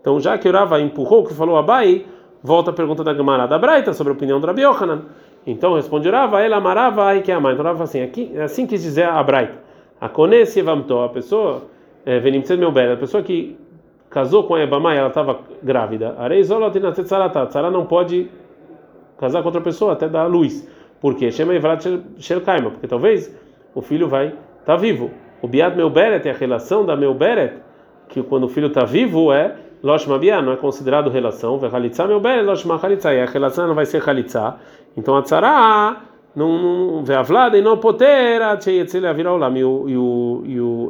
Então 0.00 0.20
já 0.20 0.36
que 0.38 0.48
o 0.48 0.52
Rava 0.52 0.80
empurrou 0.80 1.24
que 1.24 1.34
falou 1.34 1.56
Abai, 1.56 2.04
volta 2.46 2.70
a 2.70 2.72
pergunta 2.72 3.02
da 3.02 3.12
Gemara 3.12 3.46
da 3.46 3.58
Braita 3.58 3.92
sobre 3.92 4.12
a 4.12 4.16
opinião 4.16 4.40
do 4.40 4.46
Rabi 4.46 4.62
Yohanan. 4.62 5.02
Então 5.44 5.74
responde 5.74 6.08
Rava, 6.08 6.40
ela 6.40 6.56
amarava 6.56 7.04
ai 7.04 7.20
que 7.20 7.32
ama. 7.32 7.52
Então 7.52 7.64
Rava 7.64 7.84
assim, 7.84 8.00
aqui, 8.00 8.38
assim 8.38 8.66
quis 8.66 8.82
dizer 8.82 9.04
a 9.04 9.22
Braita. 9.22 9.54
A 10.00 10.08
conhece 10.08 10.62
vamto, 10.62 10.98
a 11.00 11.08
pessoa, 11.08 11.64
é, 12.04 12.20
venim 12.20 12.42
meu 12.56 12.70
a 12.70 12.96
pessoa 12.96 13.22
que 13.22 13.58
casou 14.08 14.44
com 14.44 14.54
a 14.54 14.62
Ebamá 14.62 14.94
e 14.94 14.98
ela 14.98 15.08
estava 15.08 15.40
grávida, 15.62 16.14
Tzara 17.48 17.70
não 17.70 17.84
pode 17.84 18.30
casar 19.18 19.42
com 19.42 19.48
outra 19.48 19.60
pessoa 19.60 19.94
até 19.94 20.08
dar 20.08 20.26
luz. 20.26 20.68
Por 21.00 21.16
quê? 21.16 21.30
Shema 21.30 21.54
Ivrat 21.54 21.84
Shelkaima, 22.18 22.70
porque 22.70 22.86
talvez 22.86 23.34
o 23.74 23.82
filho 23.82 24.08
vai 24.08 24.28
estar 24.28 24.38
tá 24.64 24.76
vivo. 24.76 25.10
O 25.42 25.48
Biad 25.48 25.76
Meuberet 25.76 26.26
é 26.26 26.30
a 26.30 26.34
relação 26.34 26.84
da 26.84 26.96
Meuberet, 26.96 27.54
que 28.08 28.22
quando 28.22 28.44
o 28.44 28.48
filho 28.48 28.68
está 28.68 28.84
vivo 28.84 29.32
é 29.32 29.56
Losh 29.82 30.06
Mabia, 30.06 30.42
não 30.42 30.52
é 30.52 30.56
considerado 30.56 31.10
relação. 31.10 31.58
Vehalitza 31.58 32.06
Meuberet, 32.06 32.44
Losh 32.44 32.64
Mahalitza, 32.64 33.12
e 33.12 33.20
a 33.20 33.26
relação 33.26 33.66
não 33.66 33.74
vai 33.74 33.86
ser 33.86 34.02
Halitza. 34.08 34.56
Então 34.96 35.16
a 35.16 35.22
Tzara 35.22 35.96
não 36.34 37.02
vê 37.02 37.14
a 37.14 37.22
vlada 37.22 37.56
e 37.56 37.62
não 37.62 37.78
potera, 37.78 38.58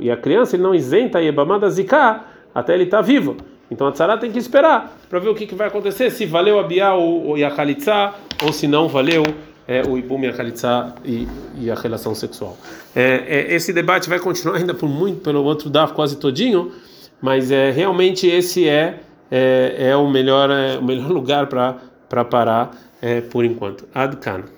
e 0.00 0.10
a 0.10 0.16
criança 0.16 0.56
ele 0.56 0.62
não 0.62 0.74
isenta 0.74 1.18
a 1.18 1.20
Yebamá 1.20 1.56
da 1.56 1.68
Zika 1.68 2.24
até 2.52 2.74
ele 2.74 2.84
estar 2.84 2.98
tá 2.98 3.02
vivo. 3.02 3.36
Então 3.70 3.86
a 3.86 3.92
tzara 3.92 4.16
tem 4.16 4.30
que 4.30 4.38
esperar 4.38 4.96
para 5.08 5.18
ver 5.18 5.28
o 5.28 5.34
que, 5.34 5.46
que 5.46 5.54
vai 5.54 5.68
acontecer, 5.68 6.10
se 6.10 6.24
valeu 6.24 6.58
a 6.58 6.62
biá 6.62 6.94
ou, 6.94 7.26
ou 7.26 7.34
a 7.36 7.50
khalitza, 7.50 8.14
ou 8.42 8.52
se 8.52 8.66
não 8.66 8.88
valeu 8.88 9.24
é, 9.66 9.82
o 9.82 9.98
ibum 9.98 10.20
e 10.22 10.28
a 10.28 10.32
khalitza 10.32 10.94
e, 11.04 11.26
e 11.58 11.70
a 11.70 11.74
relação 11.74 12.14
sexual. 12.14 12.56
É, 12.94 13.24
é, 13.26 13.54
esse 13.54 13.72
debate 13.72 14.08
vai 14.08 14.18
continuar 14.18 14.56
ainda 14.56 14.72
por 14.72 14.88
muito, 14.88 15.20
pelo 15.20 15.42
outro 15.42 15.68
daf 15.68 15.92
quase 15.92 16.16
todinho, 16.16 16.72
mas 17.20 17.50
é, 17.50 17.70
realmente 17.70 18.26
esse 18.26 18.68
é, 18.68 19.00
é, 19.30 19.88
é 19.90 19.96
o, 19.96 20.08
melhor, 20.08 20.50
é, 20.50 20.78
o 20.78 20.82
melhor 20.84 21.10
lugar 21.12 21.46
para 21.46 22.24
parar 22.24 22.70
é, 23.00 23.20
por 23.20 23.44
enquanto. 23.44 23.86
Adkan. 23.94 24.55